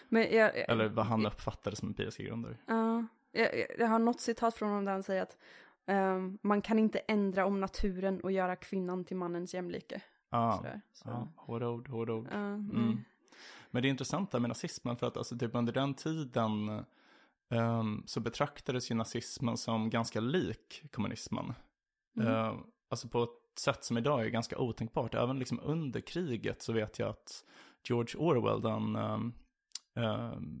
[0.09, 2.57] Men jag, Eller vad han uppfattade som empiriska grunder.
[2.67, 5.37] Ja, jag, jag- jag har något citat från honom där han säger att
[5.85, 10.01] ehm, man kan inte ändra om naturen och göra kvinnan till mannens jämlike.
[10.29, 11.03] Ja, så.
[11.09, 12.27] ja, hårda ord, hårda ord.
[12.31, 12.97] Ja, mm.
[13.71, 16.83] Men det är intressant där med nazismen för att alltså, typ under den tiden
[17.49, 21.53] ehm, så betraktades ju nazismen som ganska lik kommunismen.
[22.17, 22.27] Mm.
[22.33, 22.57] Ehm,
[22.89, 23.27] alltså på
[23.59, 25.15] sätt som idag är ganska otänkbart.
[25.15, 27.45] Även liksom under kriget så vet jag att
[27.83, 29.33] George Orwell, den ehm,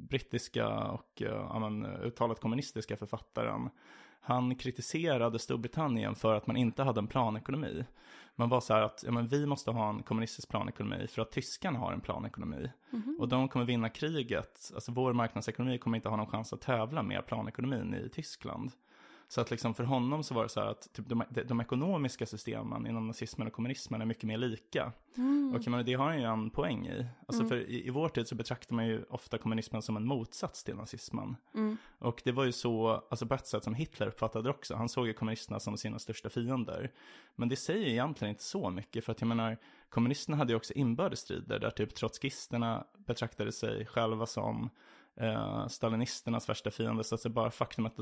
[0.07, 3.69] brittiska och ja, men, uttalat kommunistiska författaren,
[4.25, 7.85] han kritiserade Storbritannien för att man inte hade en planekonomi.
[8.35, 11.31] Man var så här att ja, men vi måste ha en kommunistisk planekonomi för att
[11.31, 12.71] tyskarna har en planekonomi.
[12.89, 13.17] Mhm.
[13.19, 14.71] Och de kommer vinna kriget.
[14.75, 18.71] Alltså vår marknadsekonomi kommer inte ha någon chans att tävla med planekonomin i Tyskland.
[19.27, 22.25] Så att liksom för honom så var det så här att typ de, de, ekonomiska
[22.25, 24.91] systemen inom nazismen och kommunismen är mycket mer lika.
[25.17, 25.53] Mm.
[25.53, 27.05] Och det har han ju en poäng i.
[27.27, 30.63] Alltså för i, i vår tid så betraktar man ju ofta kommunismen som en motsats
[30.63, 31.35] till nazismen.
[31.53, 31.77] Mm.
[31.99, 34.75] Och det var ju så, alltså på ett sätt som Hitler uppfattade också.
[34.75, 36.91] Han såg ju kommunisterna som sina största fiender.
[37.35, 39.05] Men det säger egentligen inte så mycket.
[39.05, 39.57] För att jag menar,
[39.89, 41.59] kommunisterna hade ju också inbördes-strider.
[41.59, 44.69] Där typ trotskisterna betraktade sig själva som
[45.15, 47.03] eh, stalinisternas värsta fiender.
[47.03, 47.99] Så att det bara faktum att,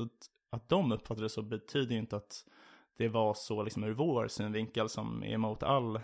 [0.50, 2.44] att de uppfattade det så betyder ju inte att
[2.96, 6.00] det var så liksom ur vår synvinkel som är emot all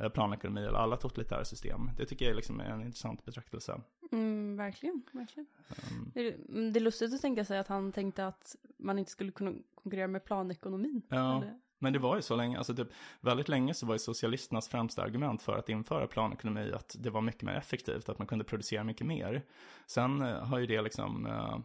[0.00, 1.90] eh, planekonomi eller alla totalitära system.
[1.96, 3.80] Det tycker jag är liksom en intressant betraktelse.
[4.12, 5.46] Mm, verkligen, verkligen.
[5.68, 9.10] Um, Det, är- det är lustigt att tänka sig att han tänkte att man inte
[9.10, 11.02] skulle kunna konkurrera med planekonomin.
[11.08, 11.36] Ja.
[11.42, 12.88] Eller- Men det var ju så länge, alltså typ,
[13.20, 17.20] väldigt länge så var ju socialisternas främsta argument för att införa planekonomi att det var
[17.20, 19.42] mycket mer effektivt, att man kunde producera mycket mer.
[19.86, 21.58] Sen eh, har ju det liksom eh,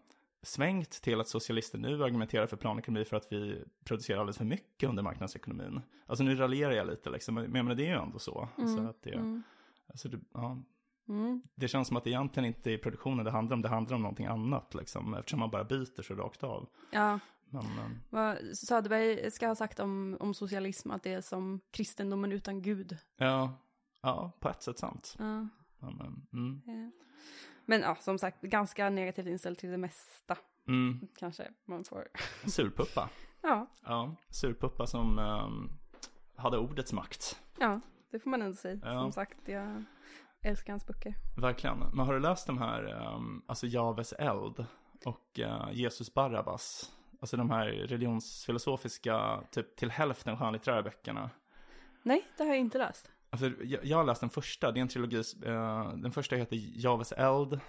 [0.43, 4.89] svängt till att socialister nu argumenterar för planekonomi för att vi producerar alldeles för mycket
[4.89, 5.81] under marknadsekonomin.
[6.05, 8.49] Alltså nu raljerar jag lite liksom, men jag menar, det är ju ändå så.
[8.57, 9.43] Mm, att det, mm,
[9.87, 10.57] alltså, det, ja,
[11.09, 11.41] mm.
[11.55, 14.01] det känns som att det egentligen inte är produktionen det handlar om, det handlar om
[14.01, 16.69] någonting annat liksom, eftersom man bara byter så rakt av.
[16.91, 17.19] Ja,
[17.51, 22.31] Men, eh, vad Söderberg ska ha sagt om, om socialism att det är som kristendomen
[22.31, 22.97] utan Gud.
[23.17, 23.53] ja,
[24.01, 25.15] ja, på ett sätt sant.
[25.19, 25.47] Ja.
[25.79, 26.61] Men, eh, mm.
[26.65, 26.91] ja.
[27.65, 30.37] Men ja, som sagt, ganska negativt inställd till det mesta.
[30.67, 31.07] Mm.
[31.17, 32.07] Kanske man får.
[32.47, 33.09] Surpuppa.
[33.41, 35.69] Ja, Ja, surpuppa som ehm,
[36.35, 37.41] hade ordets makt.
[37.59, 37.81] ja,
[38.11, 38.79] det får man ändå säga.
[38.83, 38.91] Ja.
[38.91, 39.83] Som sagt, jag
[40.41, 41.15] älskar hans böcker.
[41.37, 41.79] Verkligen.
[41.79, 44.65] Men har du läst de här, ehm, alltså Javes eld
[45.05, 46.91] och eh, Jesus Barabbas?
[47.21, 51.29] Alltså de här religionsfilosofiska, typ till hälften skönlitterära böckerna.
[52.03, 53.11] Nej, det har jag inte läst.
[53.29, 55.23] Alltså, jag, jag har läst den första, det är en trilogi.
[55.45, 57.59] eh, den första heter Javes eld.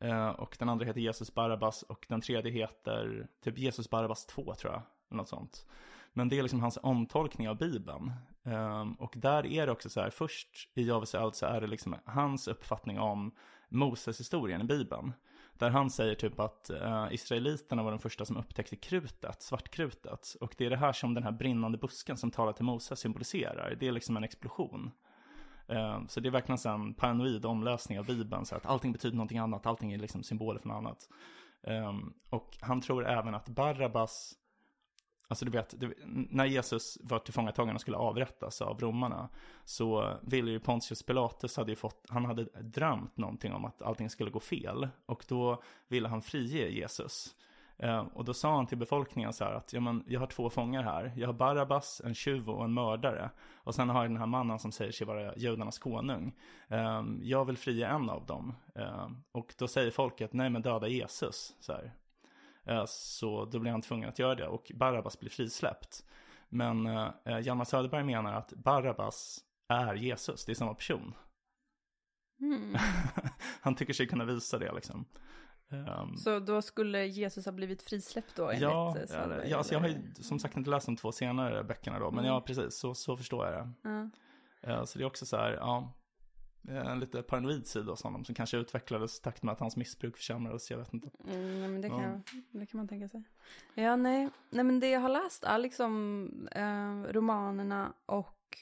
[0.00, 1.82] eh, och den andra heter Jesus Barabbas.
[1.82, 4.82] Och den tredje heter typ Jesus Barabbas 2 tror jag.
[5.10, 5.66] Eller något sånt.
[6.12, 8.12] Men det är liksom hans omtolkning av Bibeln.
[8.44, 11.66] Ehm, och där är det också så här, först i Javes eld så är det
[11.66, 13.34] liksom hans uppfattning om
[13.68, 15.12] Moses-historien i Bibeln.
[15.60, 20.36] Där han säger typ att uh, israeliterna var de första som upptäckte krutet, svartkrutet.
[20.40, 23.76] Och det är det här som den här brinnande busken som talar till Moses symboliserar.
[23.80, 24.90] Det är liksom en explosion.
[25.72, 28.46] Uh, så det är verkligen en paranoid omläsning av Bibeln.
[28.46, 31.08] Så att allting betyder någonting annat, allting är liksom symboler för något annat.
[31.62, 34.34] Um, och han tror även att Barabbas,
[35.30, 35.74] alltså du vet,
[36.06, 39.28] när Jesus var tillfångatagen och skulle avrättas av romarna.
[39.64, 44.10] Så ville ju Pontius Pilatus, hade ju fått, han hade drömt någonting om att allting
[44.10, 44.88] skulle gå fel.
[45.06, 47.34] Och då ville han frige Jesus.
[47.76, 50.50] Eh, och då sa han till befolkningen så här att, ja men jag har två
[50.50, 51.12] fångar här.
[51.16, 53.30] Jag har Barabbas, en tjuv och en mördare.
[53.54, 56.34] Och sen har jag den här mannen som säger sig vara judarnas konung.
[56.68, 58.54] Eh, jag vill fria en av dem.
[58.74, 61.56] Eh, och då säger folket, nej men döda Jesus.
[61.60, 61.92] Så, här.
[62.66, 66.04] Eh, så då blir han tvungen att göra det och Barabbas blir frisläppt.
[66.48, 69.38] Men eh, Hjalmar Söderberg menar att Barabbas
[69.68, 71.14] är Jesus, det är samma person.
[72.40, 72.76] Mm.
[73.60, 75.04] Han tycker sig kunna visa det liksom.
[75.70, 79.80] Ehm, Så då skulle Jesus ha blivit frisläppt då enligt ja, eh, ja, alltså jag
[79.80, 82.26] har ju som sagt inte läst de två senare böckerna då, men Mm.
[82.34, 83.72] ja precis, så, så förstår jag det.
[83.82, 84.10] Ja.
[84.70, 85.88] Eh, Så det är också så här, ja, eh,
[86.68, 90.16] en lite paranoid sida hos honom som kanske utvecklades i takt med att hans missbruk
[90.16, 91.10] försämrades, jag vet inte.
[91.28, 92.20] Mm, men det kan, Ja.
[92.50, 93.22] det kan man tänka sig.
[93.74, 94.28] Ja, nej.
[94.50, 98.56] nej, men det jag har läst är liksom eh, romanerna och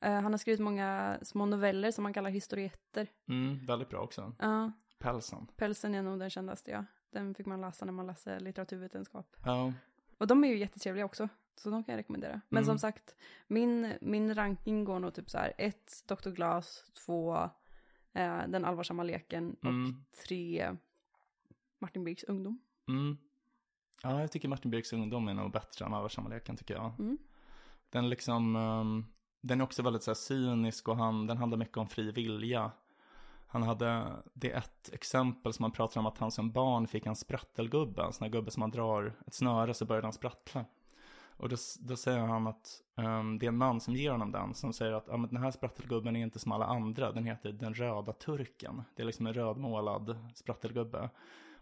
[0.00, 3.06] eh, han har skrivit många små noveller som man kallar historietter.
[3.28, 4.32] Mm, väldigt bra också.
[4.38, 5.46] Ja, Pälsen.
[5.56, 6.84] Pälsen är nog den kändaste, ja.
[7.10, 9.36] Den fick man läsa när man läste litteraturvetenskap.
[9.44, 9.72] Ja,
[10.18, 12.40] Och de är ju jättetrevliga också, så de kan jag rekommendera.
[12.48, 12.66] Men Mm.
[12.66, 16.30] som sagt, min, min ranking går nog typ så här, ett Dr.
[16.30, 17.34] Glas, två
[18.12, 20.04] eh, Den allvarsamma leken och Mm.
[20.26, 20.76] tre
[21.78, 22.58] Martin Birks ungdom.
[22.88, 23.16] mm.
[24.02, 26.92] Ja, jag tycker Martin Birks ungdom är nog bättre än Allvarsamma leken tycker jag.
[26.98, 27.18] Mm.
[27.90, 29.04] Den liksom, ehm,
[29.40, 32.70] den är också väldigt så här cynisk och han, den handlar mycket om fri vilja.
[33.46, 37.06] Han hade, det är ett exempel som man pratar om att han som barn fick
[37.06, 40.64] en sprattelgubbe, en sån här gubbe som man drar ett snöre så börjar den sprattla.
[41.42, 44.54] Och då, då säger han att ehm, det är en man som ger honom den,
[44.54, 47.52] som säger att ja, men den här sprattelgubben är inte som alla andra, den heter
[47.52, 48.82] den röda turken.
[48.96, 51.10] Det är liksom en rödmålad sprattelgubbe.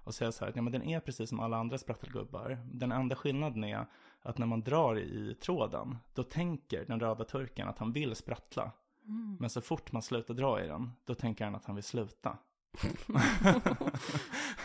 [0.04, 2.58] Och säger så här, ja men den är precis som alla andra sprattelgubbar.
[2.72, 3.86] Den enda skillnaden är
[4.22, 8.72] att när man drar i tråden, då tänker den röda turken att han vill sprattla.
[9.04, 9.36] Mm.
[9.40, 12.38] Men så fort man slutar dra i den, då tänker han att han vill sluta.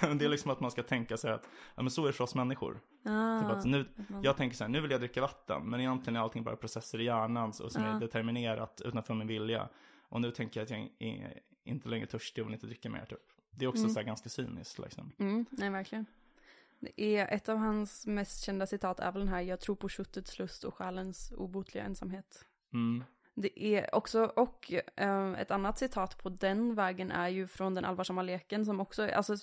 [0.01, 2.23] det är liksom att man ska tänka sig att, ja men så är det för
[2.23, 2.79] oss människor.
[3.05, 3.85] Ah, Typ att nu,
[4.23, 7.01] jag tänker så här, nu vill jag dricka vatten, men egentligen är allting bara processer
[7.01, 7.95] i hjärnan och som Ja.
[7.95, 9.69] är determinerat utanför min vilja.
[10.09, 13.05] Och nu tänker jag att jag är inte längre törstig och vill inte dricka mer
[13.05, 13.19] typ.
[13.51, 13.93] Det är också Mm.
[13.93, 15.11] så här ganska cyniskt liksom.
[15.19, 16.05] Mm, nej, verkligen.
[16.79, 19.89] Det är ett av hans mest kända citat är väl den här, jag tror på
[19.89, 22.45] köttets lust och själens obotliga ensamhet.
[22.73, 23.03] Mm.
[23.37, 27.85] Det är också, och eh, ett annat citat på den vägen är ju från den
[27.85, 29.35] allvarsamma leken som också, alltså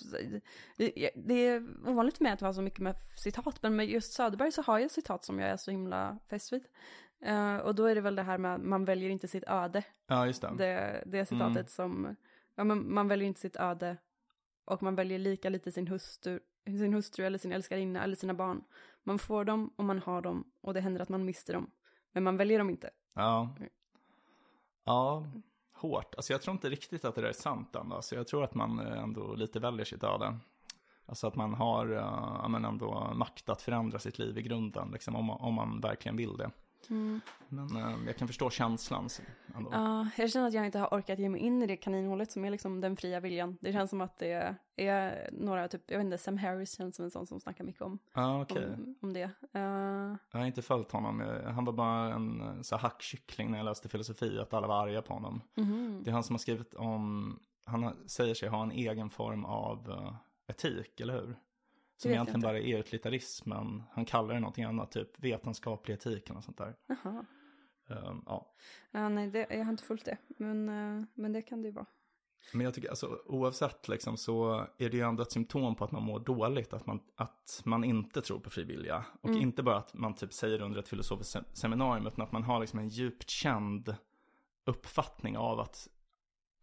[0.77, 4.51] det, det är ovanligt mig att ha så mycket med citat, men med just Söderberg
[4.51, 6.63] så har jag citat som jag är så himla fäst vid.
[7.25, 9.83] Eh, och då är det väl det här med att man väljer inte sitt öde.
[10.07, 10.53] Ja, just det.
[10.57, 11.67] Det, det citatet Mm.
[11.67, 12.15] som,
[12.55, 13.97] ja men man väljer inte sitt öde
[14.65, 18.63] och man väljer lika lite sin hustru, sin hustru eller sin älskarinna eller sina barn.
[19.03, 21.71] Man får dem och man har dem och det händer att man mister dem.
[22.11, 22.89] Men man väljer dem inte.
[23.13, 23.55] Ja.
[24.83, 25.25] Ja,
[25.73, 26.15] hårt.
[26.15, 27.89] Alltså jag tror inte riktigt att det där är sant ändå.
[27.89, 30.37] så alltså, jag tror att man eh, ändå lite väljer sitt öde.
[31.05, 34.89] Alltså att man har eh, ja, men ändå makt att förändra sitt liv i grunden,
[34.91, 36.51] liksom, om, man, om man verkligen vill det.
[36.89, 39.09] Men eh, jag kan förstå känslan
[39.55, 39.69] ändå.
[39.73, 42.45] Ja, jag känner att jag inte har orkat ge mig in i det kaninhålet som
[42.45, 43.57] är liksom den fria viljan.
[43.61, 47.05] Det känns som att det är några, typ, jag vet inte, Sam Harris känns som
[47.05, 48.65] en sån som snackar mycket om, Ja, okej.
[48.73, 49.21] om, om det.
[49.53, 51.19] Eh, Jag har inte följt honom.
[51.45, 55.01] Han var bara en eh, så hackkyckling när jag läste filosofi, att alla var arga
[55.01, 55.41] på honom.
[55.55, 56.01] mhm.
[56.03, 60.09] Det är han som har skrivit om, han säger sig ha en egen form av
[60.47, 61.35] etik, eller hur?
[61.97, 62.47] Som egentligen inte.
[62.47, 66.75] bara är utilitarism, men han kallar det någonting annat, typ vetenskaplig etik eller sånt där.
[66.87, 67.25] Jaha.
[67.89, 68.53] Ehm, ja.
[68.91, 71.73] Ja, nej, det, jag har inte följt det, men, eh, men det kan det ju
[71.73, 71.85] vara.
[72.53, 75.91] Men jag tycker, alltså oavsett liksom, så är det ju ändå ett symptom på att
[75.91, 79.05] man mår dåligt, att man, att man inte tror på frivilliga.
[79.21, 79.41] Och Mm.
[79.41, 82.59] inte bara att man typ säger under ett filosofiskt se- seminarium, utan att man har
[82.59, 83.95] liksom en djupt känd
[84.65, 85.87] uppfattning av att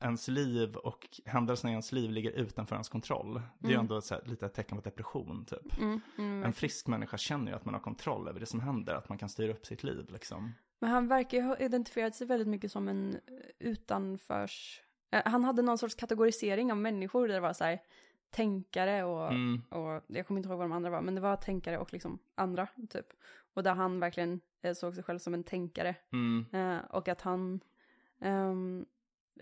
[0.00, 3.34] ens liv och händelserna i ens liv ligger utanför ens kontroll.
[3.58, 3.80] Det är ju Mm.
[3.84, 5.78] ändå så här, lite ett tecken på depression typ.
[5.78, 8.94] Mm, mm, En frisk människa känner ju att man har kontroll över det som händer,
[8.94, 10.52] att man kan styra upp sitt liv liksom.
[10.78, 13.16] Men han verkar ju ha identifierat sig väldigt mycket som en
[13.58, 14.82] utanförs...
[15.12, 17.80] Eh, Han hade någon sorts kategorisering av människor där det var så här
[18.30, 19.62] tänkare och, Mm.
[19.70, 22.18] och jag kommer inte ihåg vad de andra var, men det var tänkare och liksom
[22.34, 23.06] andra typ.
[23.54, 26.46] Och där han verkligen eh, såg sig själv som en tänkare Mm.
[26.52, 27.60] eh, och att han
[28.20, 28.86] ehm,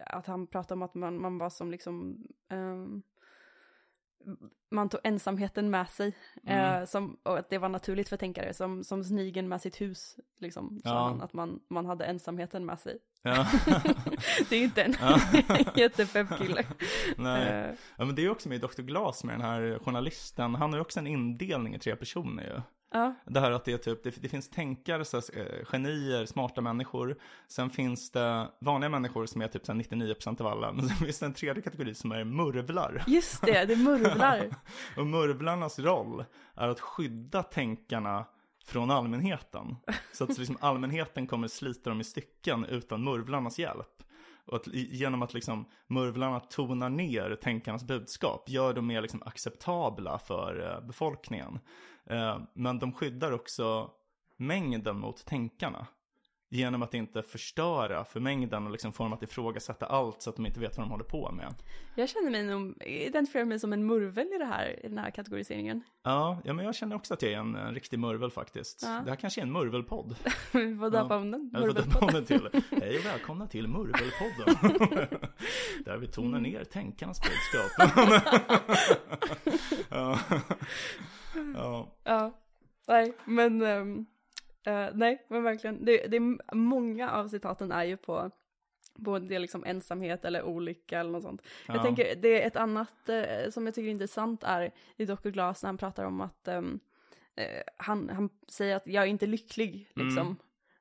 [0.07, 3.03] att han pratade om att man, man var som liksom ehm,
[4.71, 6.81] man tog ensamheten med sig Mm.
[6.81, 10.17] eh, som, och att det var naturligt för tänkare som, som snigen med sitt hus
[10.39, 10.91] liksom, Ja.
[11.09, 12.99] han, att man, man hade ensamheten med sig.
[13.23, 13.47] Ja.
[14.51, 15.21] det är inte en Ja.
[15.77, 16.65] jättepepp kille.
[17.17, 17.49] Nej.
[17.49, 18.83] Eh, Ja, men det är också med Dr.
[18.83, 20.55] Glas med den här journalisten.
[20.55, 22.61] Han har ju också en indelning i tre personer ju.
[22.91, 26.27] Ja, Det här att det är typ, det, det finns tänkare, så, här, eh, genier,
[26.27, 27.17] smarta människor.
[27.49, 30.73] Sen finns det vanliga människor som är typ så här 99% av alla.
[30.73, 33.05] Men sen finns det en tredje kategori som är murvlar.
[33.07, 34.55] just det, det murvlar.
[34.97, 36.25] Och murvlarnas roll
[36.55, 38.27] är att skydda tänkarna
[38.65, 39.77] från allmänheten.
[40.13, 44.03] Så att liksom allmänheten kommer slita dem i stycken utan murvlarnas hjälp.
[44.49, 50.19] Och att, genom att liksom murvlarna tonar ner tänkarnas budskap gör dem mer liksom acceptabla
[50.19, 51.59] för eh, befolkningen.
[52.07, 53.91] Eh, men de skyddar också
[54.37, 55.87] mängden mot tänkarna.
[56.51, 60.37] Genom att inte förstöra för mängden och liksom få dem att ifrågasätta allt så att
[60.37, 61.55] de inte vet vad de håller på med.
[61.95, 65.11] Jag känner mig nog, identifierar mig som en murvel i, det här, i den här
[65.11, 65.83] kategoriseringen.
[66.03, 68.83] Ja, ja, men jag känner också att jag är en, en riktig murvel faktiskt.
[68.83, 69.01] Ja.
[69.05, 70.17] Det här kanske är en murvelpodd.
[70.53, 71.51] Vi får döpa om den.
[71.53, 72.09] Jag får döpa Murvelpodden.
[72.09, 72.63] om den till.
[72.83, 74.79] Hej och välkomna till Murvelpodden.
[75.85, 77.91] Där vi tonar ner tänkarnas budskap.
[79.91, 80.19] ja.
[81.55, 81.97] ja.
[82.05, 82.33] Ja,
[82.89, 84.07] nej, men ehm,
[84.69, 85.85] eh, nej, men verkligen.
[85.85, 88.31] Det, det är många av citaten är ju på
[88.95, 91.43] både liksom ensamhet eller olycka eller något sånt.
[91.67, 91.83] Jag Ja.
[91.83, 95.29] tänker, det är ett annat eh, som jag tycker är intressant är i Dr.
[95.29, 96.81] Glass när han pratar om att ehm,
[97.37, 100.27] eh, han, han säger att jag är inte lycklig liksom.
[100.27, 100.37] Mm.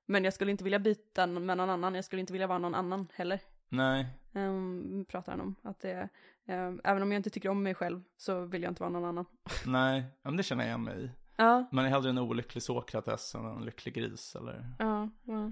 [0.06, 2.76] Men jag skulle inte vilja byta med någon annan, jag skulle inte vilja vara någon
[2.76, 3.40] annan heller.
[3.70, 5.56] Nej, Um, pratar han om.
[5.62, 6.10] Att det,
[6.46, 9.06] ehm, även om jag inte tycker om mig själv så vill jag inte vara någon
[9.06, 9.26] annan.
[9.66, 11.10] nej, men det känner jag igen mig i.
[11.40, 15.52] Ja, Man är hellre en olycklig Sokrates än en lycklig gris eller ja, ja.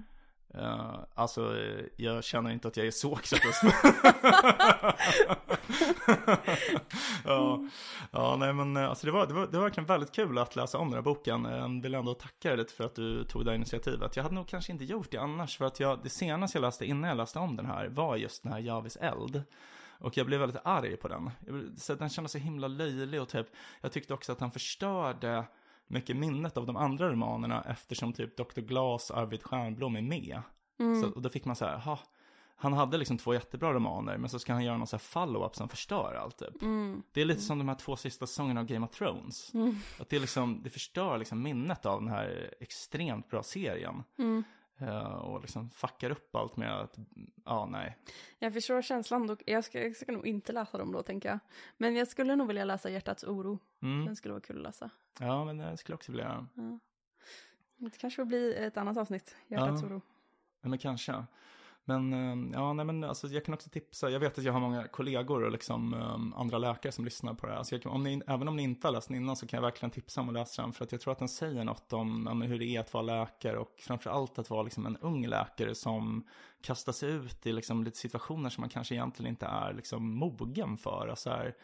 [0.54, 3.60] Uh, alltså, eh, jag känner inte att jag är Sokrates.
[7.24, 7.64] ja,
[8.10, 10.56] ja, nej men eh, alltså det var, det, var, det var verkligen väldigt kul att
[10.56, 11.44] läsa om den här boken.
[11.44, 14.16] Jag vill ändå tacka dig lite för att du tog det här initiativet.
[14.16, 16.86] Jag hade nog kanske inte gjort det annars, för att jag, det senaste jag läste
[16.86, 19.42] innan jag läste om den här var just den här Javis eld.
[19.98, 21.30] Och jag blev väldigt arg på den.
[21.76, 23.46] Så den kändes så himla löjlig och typ,
[23.80, 25.44] jag tyckte också att han förstörde
[25.86, 28.60] mycket minnet av de andra romanerna eftersom typ Dr.
[28.60, 30.40] Glas och Arvid Stjernblom är med.
[31.02, 31.98] Så, och då fick man så här, ha,
[32.56, 35.54] han hade liksom två jättebra romaner, men så ska han göra någon så här follow-up
[35.56, 36.62] som förstör allt typ.
[37.12, 39.52] Det är lite som de här två sista säsongerna av Game of Thrones.
[40.00, 44.02] Att det liksom, det förstör liksom minnet av den här extremt bra serien.
[44.78, 46.98] Eh, och liksom fuckar upp allt med att,
[47.44, 47.96] ja nej.
[48.38, 49.42] Jag förstår känslan dock.
[49.46, 51.38] Jag ska, jag ska nog inte läsa dem då tänker jag.
[51.76, 53.58] Men jag skulle nog vilja läsa Hjärtats oro.
[53.82, 54.06] Mm.
[54.06, 54.90] Den skulle vara kul att läsa.
[55.20, 56.24] Ja men det skulle jag också vilja
[56.56, 56.78] göra.
[57.78, 59.36] Det kanske får bli ett annat avsnitt.
[59.48, 59.88] Hjärtats Ja.
[59.88, 60.02] oro.
[60.60, 61.24] Ja, men kanske.
[61.88, 64.10] Men eh, ja, nej men alltså jag kan också tipsa.
[64.10, 67.46] Jag vet att jag har många kollegor och liksom eh, andra läkare som lyssnar på
[67.46, 67.62] det här.
[67.62, 69.56] Så jag kan, om ni, även om ni inte har läst den innan så kan
[69.56, 70.72] jag verkligen tipsa om att läsa den.
[70.72, 72.94] För att jag tror att den säger något om ja, men hur det är att
[72.94, 76.26] vara läkare och framför allt att vara liksom en ung läkare som
[76.60, 80.76] kastar sig ut i liksom lite situationer som man kanske egentligen inte är liksom mogen
[80.76, 81.08] för.
[81.08, 81.54] Alltså här,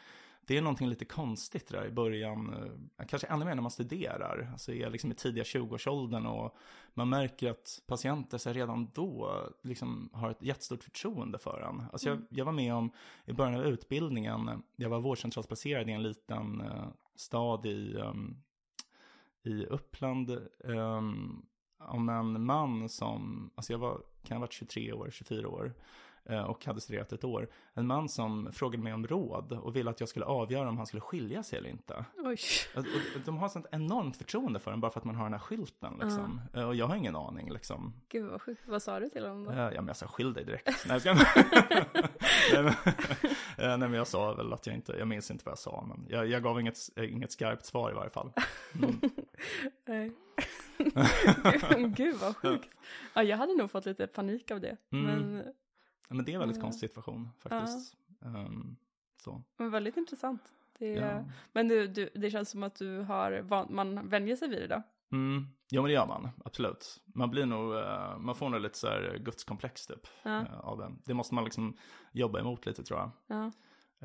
[0.46, 2.54] det är någonting lite konstigt där i början,
[2.98, 6.56] eh, kanske ännu mer när man studerar, alltså är liksom i tidiga 20-årsåldern och
[6.94, 11.84] man märker att patienter så redan då liksom har ett jättestort förtroende för en.
[11.92, 12.90] Alltså jag, jag var med om
[13.24, 18.36] i början av utbildningen, jag var vårdcentralsplacerad i en liten eh, stad i, ehm,
[19.42, 20.30] i Uppland,
[20.64, 21.46] ehm,
[21.78, 25.74] om en man som, alltså jag var, kan ha varit 23 år, 24 år,
[26.48, 27.48] och hade studerat ett år.
[27.74, 30.86] En man som frågade mig om råd och ville att jag skulle avgöra om han
[30.86, 32.04] skulle skilja sig eller inte.
[32.18, 32.38] Oj.
[33.24, 35.92] De har sånt enormt förtroende för en bara för att man har den här skilten
[36.02, 36.40] liksom.
[36.54, 37.92] Eh, Och jag har ingen aning liksom.
[38.08, 38.62] Gud vad sjukt.
[38.66, 39.50] Vad sa du till honom då?
[39.50, 40.86] Eh, Ja men jag sa skilj dig direkt.
[40.88, 41.16] Nej, jag
[42.52, 42.74] men, eh,
[43.58, 46.06] nej men jag sa väl att jag inte, jag minns inte vad jag sa men
[46.08, 48.32] jag, jag gav inget, eh, inget skarpt svar i varje fall.
[49.86, 50.12] Nej.
[51.96, 52.68] Gud vad sjukt.
[53.14, 54.76] Ja, jag hade nog fått lite panik av det.
[54.92, 55.04] Mm.
[55.06, 55.44] Men,
[56.08, 56.62] men det är en väldigt Ja.
[56.62, 57.96] konstig situation faktiskt.
[58.24, 58.76] Ehm,
[59.24, 59.42] så.
[59.56, 60.42] men väldigt intressant.
[60.78, 61.24] Det, Ja.
[61.52, 64.66] Men du, du, det känns som att du har, van, man vänjer sig vid det
[64.66, 64.82] då.
[65.16, 65.46] Mm.
[65.70, 67.00] Ja men det gör man, absolut.
[67.04, 70.40] Man blir nog, eh, man får nog lite så här gudskomplex typ Ja.
[70.40, 70.92] eh, av det.
[71.04, 71.76] Det måste man liksom
[72.12, 73.10] jobba emot lite tror jag.
[73.26, 73.52] Ja.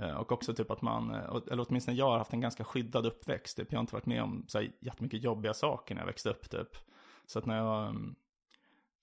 [0.04, 3.58] Eh, Och också typ att man, eller åtminstone jag har haft en ganska skyddad uppväxt.
[3.58, 3.72] Typ.
[3.72, 6.50] Jag har inte varit med om så här jättemycket jobbiga saker när jag växte upp
[6.50, 6.78] typ.
[7.26, 8.16] Så att när jag, mm,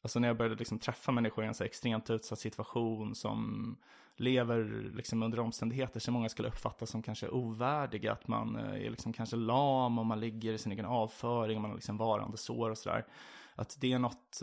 [0.04, 3.76] alltså när jag började liksom träffa människor i en så extremt utsatt situation som
[4.16, 8.12] lever liksom under omständigheter som många skulle uppfatta som kanske ovärdiga.
[8.12, 11.62] Att man eh, är liksom kanske lam och man ligger i sin egen avföring och
[11.62, 13.06] man har liksom varande sår och sådär.
[13.54, 14.40] Att det är något,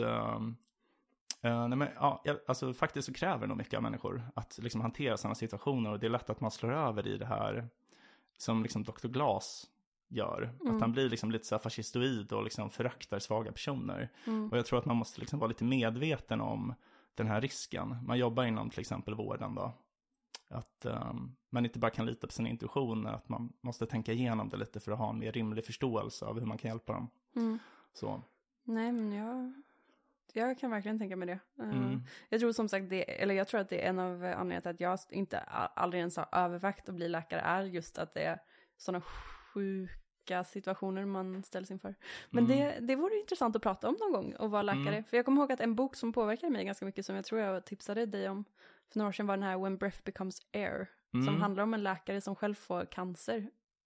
[1.44, 4.60] Uh, uh, nej men, ja, alltså faktiskt så kräver det nog mycket av människor att
[4.62, 7.68] liksom hantera sådana situationer och det är lätt att man slår över i det här
[8.38, 9.08] som liksom Dr.
[9.08, 9.68] Glas
[10.12, 10.54] gör.
[10.68, 14.10] Att han blir liksom lite så här fascistoid och liksom föraktar svaga personer.
[14.52, 16.74] Och jag tror att man måste liksom vara lite medveten om
[17.16, 17.96] den här risken.
[18.06, 19.74] Man jobbar inom till exempel vården då.
[20.50, 24.50] Att ehm, man inte bara kan lita på sina intuitioner, att man måste tänka igenom
[24.50, 27.10] det lite för att ha en mer rimlig förståelse av hur man kan hjälpa dem.
[27.36, 27.60] Mm.
[27.94, 28.22] Så.
[28.64, 29.54] Nej, men jag,
[30.34, 31.40] jag kan verkligen tänka mig det.
[31.64, 32.02] Eh, Mm.
[32.30, 34.72] Jag tror som sagt, det, eller jag tror att det är en av anledningarna till
[34.72, 38.40] att jag inte aldrig ens har övervägt att bli läkare är just att det är
[38.78, 39.06] sådana
[40.22, 41.96] sjuka situationer man ställs inför.
[42.30, 44.90] Men det, det vore intressant att prata om någon gång och vara läkare.
[44.96, 45.04] Mm.
[45.04, 47.42] För jag kommer ihåg att en bok som påverkade mig ganska mycket som jag tror
[47.42, 48.46] jag tipsade dig om
[48.92, 50.88] för några år sedan var den här When Breath Becomes Air.
[51.12, 51.42] Som Mm.
[51.42, 53.38] handlar om en läkare som själv får cancer.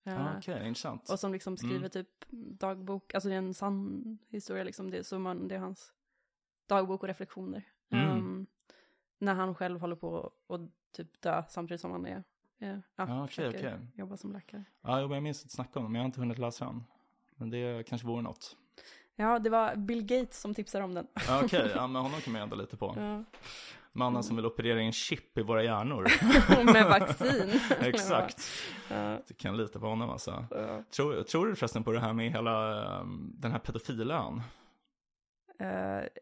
[0.05, 1.09] Eh, Ja, Okej, intressant.
[1.09, 1.89] och som liksom skriver Mm.
[1.89, 2.09] typ
[2.59, 5.93] dagbok, alltså det är en sann historia liksom, det, så man, det är hans
[6.67, 7.63] dagbok och reflektioner.
[7.91, 8.09] Mm.
[8.09, 8.45] Ehm,
[9.19, 10.61] när han själv håller på att
[10.91, 12.23] typ dö samtidigt som han är,
[12.59, 13.73] eh, ja, Ja, okej, okej.
[13.95, 14.63] jobba som läkare.
[14.83, 16.83] Ja, jag minns att snacka om den, men jag har inte hunnit läsa den.
[17.35, 18.55] Men det kanske vore något.
[19.15, 21.07] Ja, det var Bill Gates som tipsade om den.
[21.27, 22.95] Ja, Okej, ja, men honom kan man ändå lite på.
[22.99, 23.23] Ja.
[23.97, 26.07] Mannen som vill operera in chip i våra hjärnor.
[26.73, 27.59] Med vaccin.
[27.81, 28.41] Exakt.
[28.89, 30.45] Ja, Du kan lita på honom alltså.
[30.51, 30.83] ja.
[30.95, 34.41] Tror, tror du förresten på det här med hela um, den här pedofilön?
[35.59, 35.67] Eh,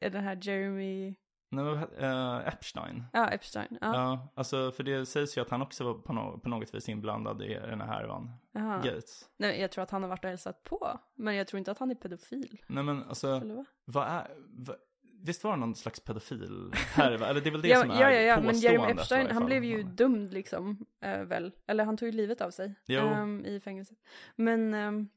[0.02, 1.16] är den här Jeremy,
[1.56, 1.68] Men,
[2.04, 3.04] uh, Epstein.
[3.14, 3.78] ja Epstein.
[3.82, 6.76] Ja, Ja, alltså för det sägs ju att han också var på, no- på något
[6.76, 8.32] vis inblandad i den här härvan.
[8.52, 8.78] Jaha.
[8.78, 9.30] Gates.
[9.38, 11.00] Nej, jag tror att han har varit och hälsat på.
[11.16, 12.62] Men jag tror inte att han är pedofil.
[12.68, 13.42] Nej men alltså,
[13.86, 14.76] vad är, vad,
[15.22, 17.28] visst var det någon slags pedofil härva?
[17.28, 18.42] Eller det är väl det Ja, som är ja, ja, ja.
[18.42, 21.52] men Jeremy Epstein, han blev ju dömd liksom, eh, väl.
[21.68, 23.98] Eller han tog ju livet av sig ehm, i fängelset.
[24.36, 25.10] Men, ehm,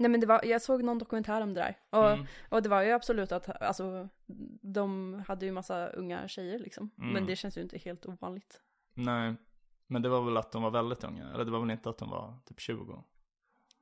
[0.00, 1.78] nej men det var, jag såg någon dokumentär om det där.
[1.90, 2.26] Och, Mm.
[2.48, 4.08] och det var ju absolut att, alltså,
[4.62, 6.90] de hade ju massa unga tjejer liksom.
[6.98, 7.12] Mm.
[7.12, 8.60] Men det känns ju inte helt ovanligt.
[8.94, 9.34] Nej,
[9.86, 11.30] men det var väl att de var väldigt unga.
[11.34, 13.04] Eller det var väl inte att de var typ 20.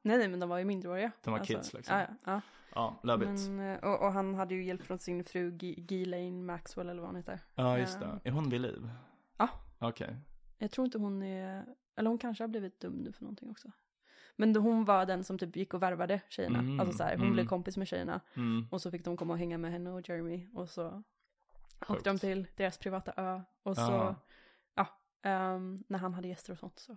[0.02, 1.10] Nej, nej, men de var ju minderåriga.
[1.24, 1.96] De var kids, liksom.
[1.98, 2.40] Ja, ja,
[2.74, 3.00] ja.
[3.02, 3.28] Läbbigt.
[3.28, 7.08] Men, eh, och, och han hade ju hjälp från sin fru Ghislaine Maxwell eller vad
[7.08, 7.40] hon heter.
[7.54, 8.20] Ja, just det.
[8.24, 8.90] Är hon vid liv?
[9.36, 9.48] Ja.
[9.78, 10.16] Okej.
[10.58, 11.64] Jag tror inte hon är,
[11.96, 13.70] eller hon kanske har blivit dömd nu för någonting också.
[14.40, 16.58] Men då hon var den som typ gick och värvade tjejerna.
[16.58, 17.32] Mm, Alltså så här, hon mm.
[17.32, 18.20] blev kompis med tjejerna.
[18.34, 18.66] Mm.
[18.70, 20.46] Och så fick de komma och hänga med henne och Jeremy.
[20.54, 21.02] Och så
[21.80, 21.90] Sjukt.
[21.90, 23.40] åkte de till deras privata ö.
[23.62, 24.14] Och så,
[24.74, 24.86] Ja.
[25.22, 26.96] ehm, när han hade gäster och sånt så.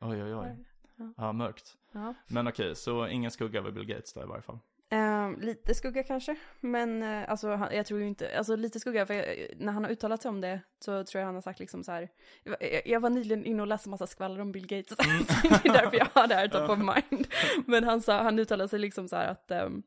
[0.00, 0.56] Oj, oj, oj.
[0.96, 1.12] Ja.
[1.16, 1.76] Ja, mörkt.
[1.92, 2.14] Ja.
[2.28, 4.58] Men okej, så ingen skugga över Bill Gates då i varje fall.
[4.90, 9.06] Ehm, lite skugga kanske, men eh, alltså, han, jag tror ju inte, alltså lite skugga,
[9.06, 11.58] för jag, när han har uttalat sig om det så tror jag han har sagt
[11.60, 12.08] liksom så här,
[12.44, 14.96] jag, jag var nyligen inne och läste massa skvaller om Bill Gates,
[15.62, 17.26] det är därför jag har det här top of mind.
[17.66, 19.82] Men han sa, han uttalade sig liksom så här att ehm,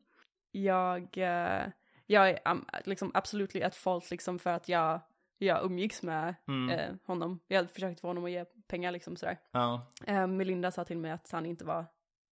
[0.51, 1.67] jag, eh,
[2.05, 4.99] jag är um, liksom absolut at fault liksom för att jag,
[5.37, 6.79] jag umgicks med Mm.
[6.79, 7.39] eh, honom.
[7.47, 9.37] Jag hade försökt få honom att ge pengar liksom sådär.
[9.51, 11.85] Ja, Eh, Melinda sa till mig att han inte var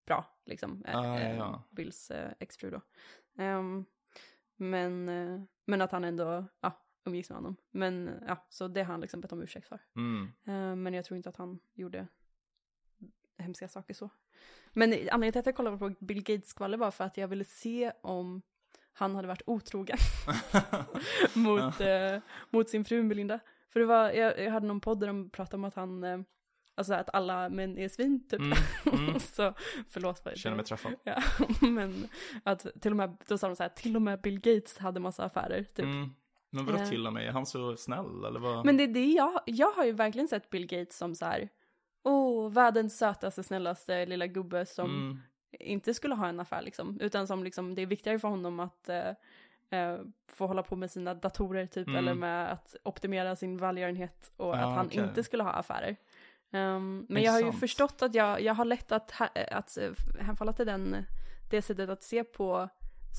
[0.05, 0.83] bra, liksom.
[0.87, 1.63] Eh, Ah, eh, ja.
[1.69, 2.81] Bills eh, exfru då.
[3.43, 3.85] Ehm,
[4.55, 6.71] men, eh, men att han ändå, ja,
[7.03, 7.55] umgicks med honom.
[7.71, 9.79] Men, eh, ja, så det har han liksom bett om ursäkt för.
[9.95, 10.31] mm.
[10.45, 12.07] Eh, men jag tror inte att han gjorde
[13.37, 14.09] hemska saker så.
[14.73, 17.43] Men anledningen till att jag kollade på Bill Gates skvaller var för att jag ville
[17.45, 18.41] se om
[18.93, 19.97] han hade varit otrogen
[21.35, 23.39] mot, eh, mot sin fru Melinda.
[23.69, 26.19] För det var, jag, jag hade någon podd där de pratade om att han, eh,
[26.75, 28.39] alltså att alla män är svin typ.
[28.39, 28.53] Mm,
[29.07, 29.19] mm.
[29.19, 29.53] så,
[29.89, 30.93] förlåt för Känner mig träffad.
[31.03, 31.21] Ja,
[31.61, 32.07] men
[32.43, 34.99] att till och med, då sa de så här, till och med Bill Gates hade
[34.99, 35.85] massa affärer typ.
[35.85, 36.09] Mm.
[36.49, 36.89] Men vadå Eh.
[36.89, 37.27] till och med?
[37.27, 38.65] Är han så snäll eller vad?
[38.65, 41.49] Men det är det jag, jag har ju verkligen sett Bill Gates som så här,
[42.03, 45.19] åh, världens sötaste, snällaste lilla gubbe som Mm.
[45.59, 48.89] inte skulle ha en affär liksom, utan som liksom, det är viktigare för honom att
[48.89, 49.09] eh,
[49.69, 49.97] eh,
[50.31, 51.97] få hålla på med sina datorer typ, Mm.
[51.99, 55.03] eller med att optimera sin välgörenhet och Ja, att han okej.
[55.03, 55.95] inte skulle ha affärer.
[56.51, 59.91] Ehm, men jag har ju förstått att jag, jag har lätt att, ha- att eh,
[60.19, 61.05] hänfalla till den,
[61.51, 62.69] det sättet att se på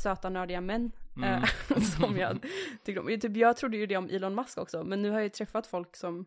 [0.02, 1.42] söta nördiga män Mm.
[1.42, 2.38] eh, som jag
[2.84, 3.20] tycker om.
[3.20, 5.66] Typ, jag trodde ju det om Elon Musk också, men nu har jag ju träffat
[5.66, 6.26] folk som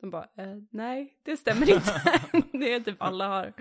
[0.00, 2.02] de bara, eh, nej, det stämmer inte.
[2.58, 3.52] det är typ alla har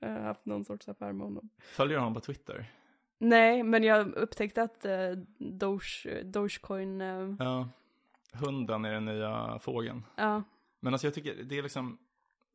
[0.00, 1.48] eh, haft någon sorts affär med honom.
[1.58, 2.72] Följer du honom på Twitter?
[3.18, 7.68] Nej, men jag upptäckte att eh, Doge, Dogecoin, eh, Ja.
[8.32, 10.02] Hunden är den nya fågeln.
[10.16, 10.42] ja,
[10.80, 11.98] Men alltså jag tycker det är liksom,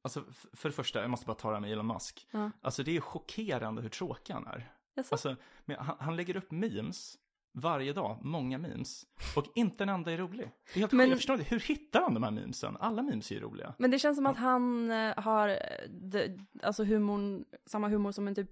[0.05, 2.27] alltså för det första, jag måste bara ta det här med Elon Musk.
[2.31, 2.51] Ja.
[2.61, 4.71] Alltså det är chockerande hur tråkig han är.
[4.95, 5.15] Jaså?
[5.15, 5.35] Alltså,
[5.65, 7.17] men han, han lägger upp memes
[7.51, 9.05] varje dag, många memes.
[9.35, 10.51] Och inte en enda är rolig.
[10.73, 11.09] Det är helt Men-.
[11.09, 12.77] Jag förstår inte, hur hittar han de här memesen?
[12.79, 13.73] Alla memes är ju roliga.
[13.77, 15.55] Men det känns som att han eh, har, eh,
[15.89, 18.51] de, alltså humorn, samma humor som en typ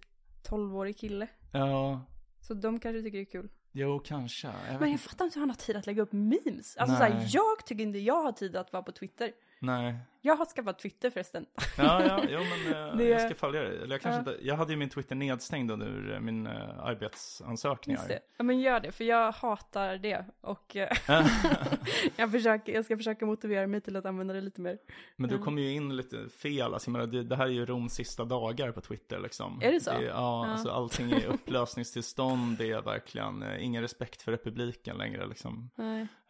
[0.50, 1.28] 12-årig kille.
[1.52, 2.02] Ja,
[2.42, 3.50] Så de kanske tycker det är kul.
[3.72, 4.48] jo kanske.
[4.72, 6.78] Jag Men jag fattar inte hur han har tid att lägga upp memes.
[6.78, 7.12] Alltså Nej.
[7.12, 9.32] såhär, jag tycker inte jag har tid att vara på Twitter.
[9.60, 9.96] Nej.
[10.26, 11.46] Jag har skaffat Twitter förresten.
[11.78, 13.68] Ja, ja, jo men eh, Det- jag ska följa det.
[13.78, 14.36] Eller jag kanske Ja.
[14.36, 17.98] inte, jag hade ju min Twitter nedstängd under eh, min uh, arbetsansökningar.
[18.00, 18.20] Just det.
[18.38, 20.26] Ja men gör det, för jag hatar det.
[20.42, 20.76] Och
[22.16, 24.78] jag, försöker, jag ska försöka motivera mig till att använda det lite mer.
[25.16, 25.46] Men du Mm.
[25.46, 28.72] kommer ju in lite fel, alltså, menar, det, det här är ju Roms sista dagar
[28.72, 29.60] på Twitter liksom.
[29.64, 29.92] Är det så?
[29.92, 30.48] ja, Ja.
[30.52, 35.70] Alltså, allting är upplösningstillstånd, det är verkligen eh, ingen respekt för republiken längre liksom.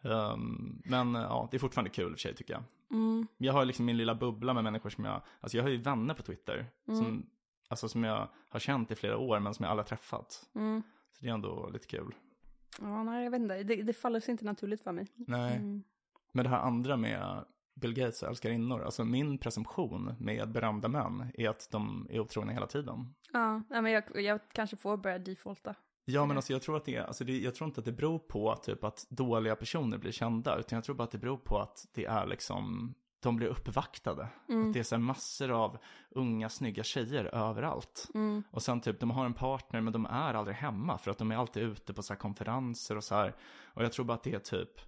[0.04, 2.62] Ehm, men eh, ja, det är fortfarande kul i och för sig tycker jag.
[2.92, 3.26] Mm.
[3.38, 6.14] Jag har liksom min lilla bubbla med människor som jag, alltså jag har ju vänner
[6.14, 7.00] på Twitter, Mm.
[7.04, 7.26] som,
[7.68, 10.48] alltså som jag har känt i flera år men som jag aldrig har träffat.
[10.54, 10.82] Mm.
[11.12, 12.14] Så det är ändå lite kul.
[12.80, 13.62] Ja, nej jag vet inte.
[13.62, 15.06] Det, det faller sig inte naturligt för mig.
[15.14, 15.56] Nej.
[15.56, 15.82] Mm.
[16.32, 21.30] Men det här andra med Bill Gates och älskarinnor, alltså min presumtion med berömda män
[21.34, 23.14] är att de är otrogna hela tiden.
[23.32, 25.74] Ja, men jag, jag kanske får börja defaulta.
[26.04, 27.92] Ja, men alltså jag tror att det är, alltså det, jag tror inte att det
[27.92, 31.36] beror på typ att dåliga personer blir kända, utan jag tror bara att det beror
[31.36, 34.22] på att det är liksom, de blir uppvaktade.
[34.22, 35.78] Att det är så massor av
[36.10, 38.08] unga snygga tjejer överallt.
[38.50, 41.32] Och sen typ, de har en partner men de är aldrig hemma för att de
[41.32, 43.34] är alltid ute på så konferenser och så här.
[43.64, 44.80] Och jag tror bara att det är typ,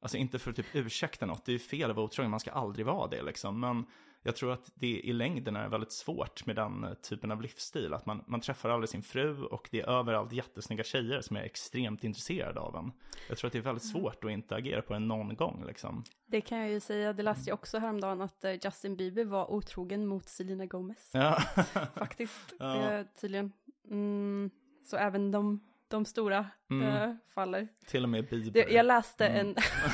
[0.00, 2.40] alltså inte för att typ ursäkta något, det är ju fel att vara otrogen, man
[2.40, 3.60] ska aldrig vara det liksom.
[3.60, 3.86] Men
[4.22, 7.94] jag tror att det i längden är väldigt svårt med den eh, typen av livsstil.
[7.94, 11.40] Att man, man träffar aldrig sin fru och det är överallt jättesnygga tjejer som är
[11.42, 12.92] extremt intresserade av en.
[13.28, 16.04] Jag tror att det är väldigt svårt att inte agera på en någon gång liksom.
[16.26, 19.50] Det kan jag ju säga, det läste jag också häromdagen att eh, Justin Bieber var
[19.50, 21.10] otrogen mot Selena Gomez.
[21.14, 21.40] Ja,
[21.94, 23.04] Faktiskt, Ja.
[23.20, 23.52] tydligen.
[23.90, 24.50] Mm,
[24.84, 26.86] så även de, de stora Mm.
[27.10, 27.68] eh, faller.
[27.86, 28.68] till och med Bieber.
[28.70, 29.54] Jag läste en,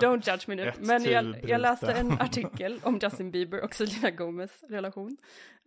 [0.00, 3.74] don't judge me nu, men jag, tur jag läste en artikel om Justin Bieber och
[3.74, 5.16] Selena Gomez relation.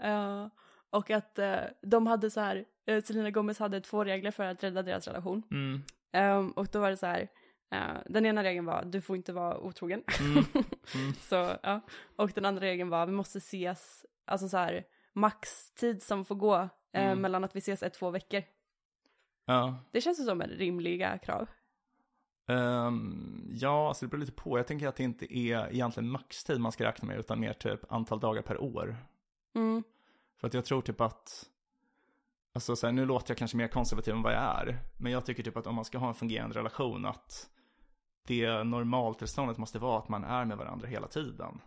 [0.04, 0.48] Eh,
[0.90, 4.64] och att eh, de hade så här, eh, Selena Gomez hade två regler för att
[4.64, 5.44] rädda deras relation.
[5.52, 7.28] Mm, Ehm, och då var det så här,
[7.74, 10.04] eh, den ena regeln var du får inte vara otrogen.
[10.20, 10.44] mm,
[10.96, 11.14] mm.
[11.22, 11.82] så, ja.
[12.16, 16.70] Och den andra regeln var vi måste ses, alltså så här, maxtid som får gå
[16.94, 17.22] Mm.
[17.22, 18.44] mellan att vi ses ett, två veckor.
[19.46, 19.78] Ja.
[19.92, 21.48] Det känns som en rimliga krav.
[22.48, 24.58] Ehm, ja, alltså det beror lite på.
[24.60, 27.92] Jag tänker att det inte är egentligen maxtid man ska räkna med, utan mer typ
[27.92, 28.98] antal dagar per år.
[29.56, 29.84] Mm.
[30.40, 31.50] För att jag tror typ att,
[32.54, 34.80] alltså så här, nu låter jag kanske mer konservativ än vad jag är.
[34.98, 37.50] Men jag tycker typ att om man ska ha en fungerande relation att
[38.28, 41.62] det normaltillståndet måste vara att man är med varandra hela tiden.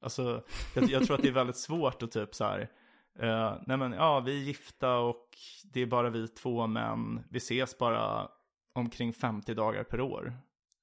[0.00, 0.42] Alltså,
[0.74, 2.70] jag, jag tror att det är väldigt svårt att typ så här,
[3.18, 5.28] eh, nej men ja, vi är gifta och
[5.64, 8.28] det är bara vi två men vi ses bara
[8.74, 10.32] omkring 50 dagar per år.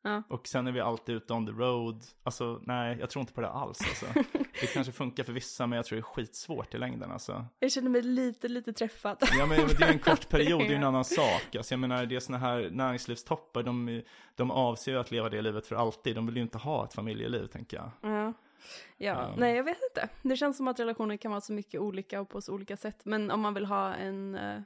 [0.03, 0.23] Ja.
[0.29, 2.03] Och sen är vi alltid ute on the road.
[2.23, 3.79] Alltså nej, jag tror inte på det alls.
[3.81, 4.05] Alltså.
[4.61, 7.11] Det kanske funkar för vissa, men jag tror det är skitsvårt i längden.
[7.11, 7.45] Alltså.
[7.59, 9.17] Jag känner mig lite, lite träffad.
[9.37, 11.55] Ja, men det är en kort period, det är en annan sak.
[11.55, 14.01] Alltså, jag menar, det är såna här näringslivstoppar, de,
[14.35, 16.15] de avser ju att leva det livet för alltid.
[16.15, 17.91] De vill ju inte ha ett familjeliv, tänker jag.
[18.13, 18.33] Ja.
[18.97, 20.09] Ja, nej jag vet inte.
[20.21, 23.05] Det känns som att relationer kan vara så mycket olika och på så olika sätt.
[23.05, 24.61] Men om man vill ha en, eh,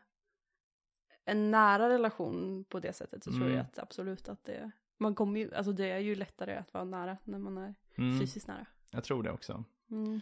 [1.26, 3.54] en nära relation på det sättet så tror Mm.
[3.58, 6.84] jag att absolut att det, man kommer ju, alltså det är ju lättare att vara
[6.84, 8.66] nära när man är Mm, fysiskt nära.
[8.90, 9.64] jag tror det också.
[9.92, 10.22] Mm.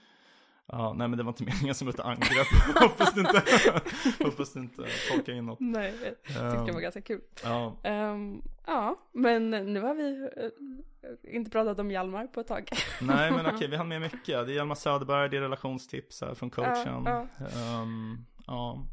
[0.68, 2.47] Ja, nej men det var inte meningen som ett angrepp.
[2.80, 3.43] hoppas du inte,
[4.24, 5.59] hoppas du inte tolkar in något.
[5.59, 7.22] Nej, jag tyckte det var ganska kul.
[7.43, 12.70] Ja, Ehm, ja, men nu har vi eh, inte pratat om Hjalmar på ett tag.
[13.01, 14.26] nej men okej, vi hann med mycket.
[14.26, 17.03] Det är Hjalmar Söderberg, det är relationstips här från coachen.
[17.05, 18.86] Ja, Ehm, ja.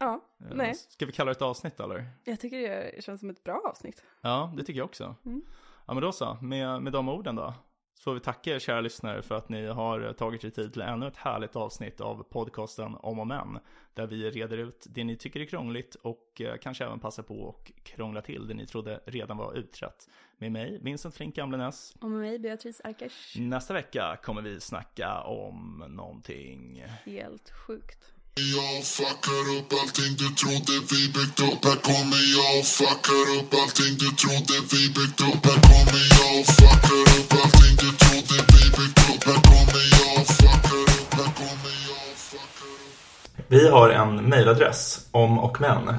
[0.00, 0.20] ja,
[0.54, 2.06] nej, Ska vi kalla det ett avsnitt eller?
[2.24, 2.60] jag tycker
[2.96, 4.04] det känns som ett bra avsnitt.
[4.20, 5.14] Ja, det tycker jag också.
[5.26, 5.42] Mm.
[5.86, 6.38] Ja, men då så.
[6.42, 7.54] Med, med de orden då.
[8.00, 10.82] Så vi tacka er kära lyssnare för att ni har eh, tagit er tid till
[10.82, 13.58] ännu ett härligt avsnitt av podcasten Om och Men.
[13.94, 17.40] Där vi reder ut det ni tycker är krångligt och eh, kanske även passar på
[17.40, 20.08] och krångla till det ni trodde redan var utrett.
[20.38, 21.94] Med mig, Vincent Flink Gamlenäs.
[22.00, 23.36] Och med mig, Beatrice Arkers.
[23.38, 26.84] Nästa vecka kommer vi snacka om någonting.
[27.04, 28.14] Helt sjukt.
[28.34, 31.64] Jag fuckar upp allting du trodde vi byggt upp.
[31.64, 35.42] Här kommer jag och fuckar upp allting du trodde vi byggt upp.
[35.46, 39.22] Här kommer jag och fuckar upp allting du trodde vi byggt upp.
[39.28, 43.44] Här kommer jag och fuckar upp, här kommer jag och fuckar upp.
[43.48, 45.94] Vi har en mejladress, omochmän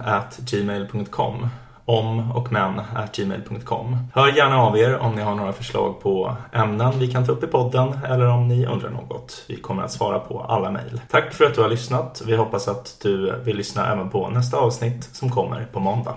[0.50, 1.48] gmail.com
[1.92, 2.50] om och
[3.14, 3.98] gmail.com.
[4.14, 7.44] Hör gärna av er om ni har några förslag på ämnen vi kan ta upp
[7.44, 9.46] i podden eller om ni undrar något.
[9.48, 11.02] Vi kommer att svara på alla mejl.
[11.10, 12.22] Tack för att du har lyssnat.
[12.26, 16.16] Vi hoppas att du vill lyssna även på nästa avsnitt som kommer på måndag.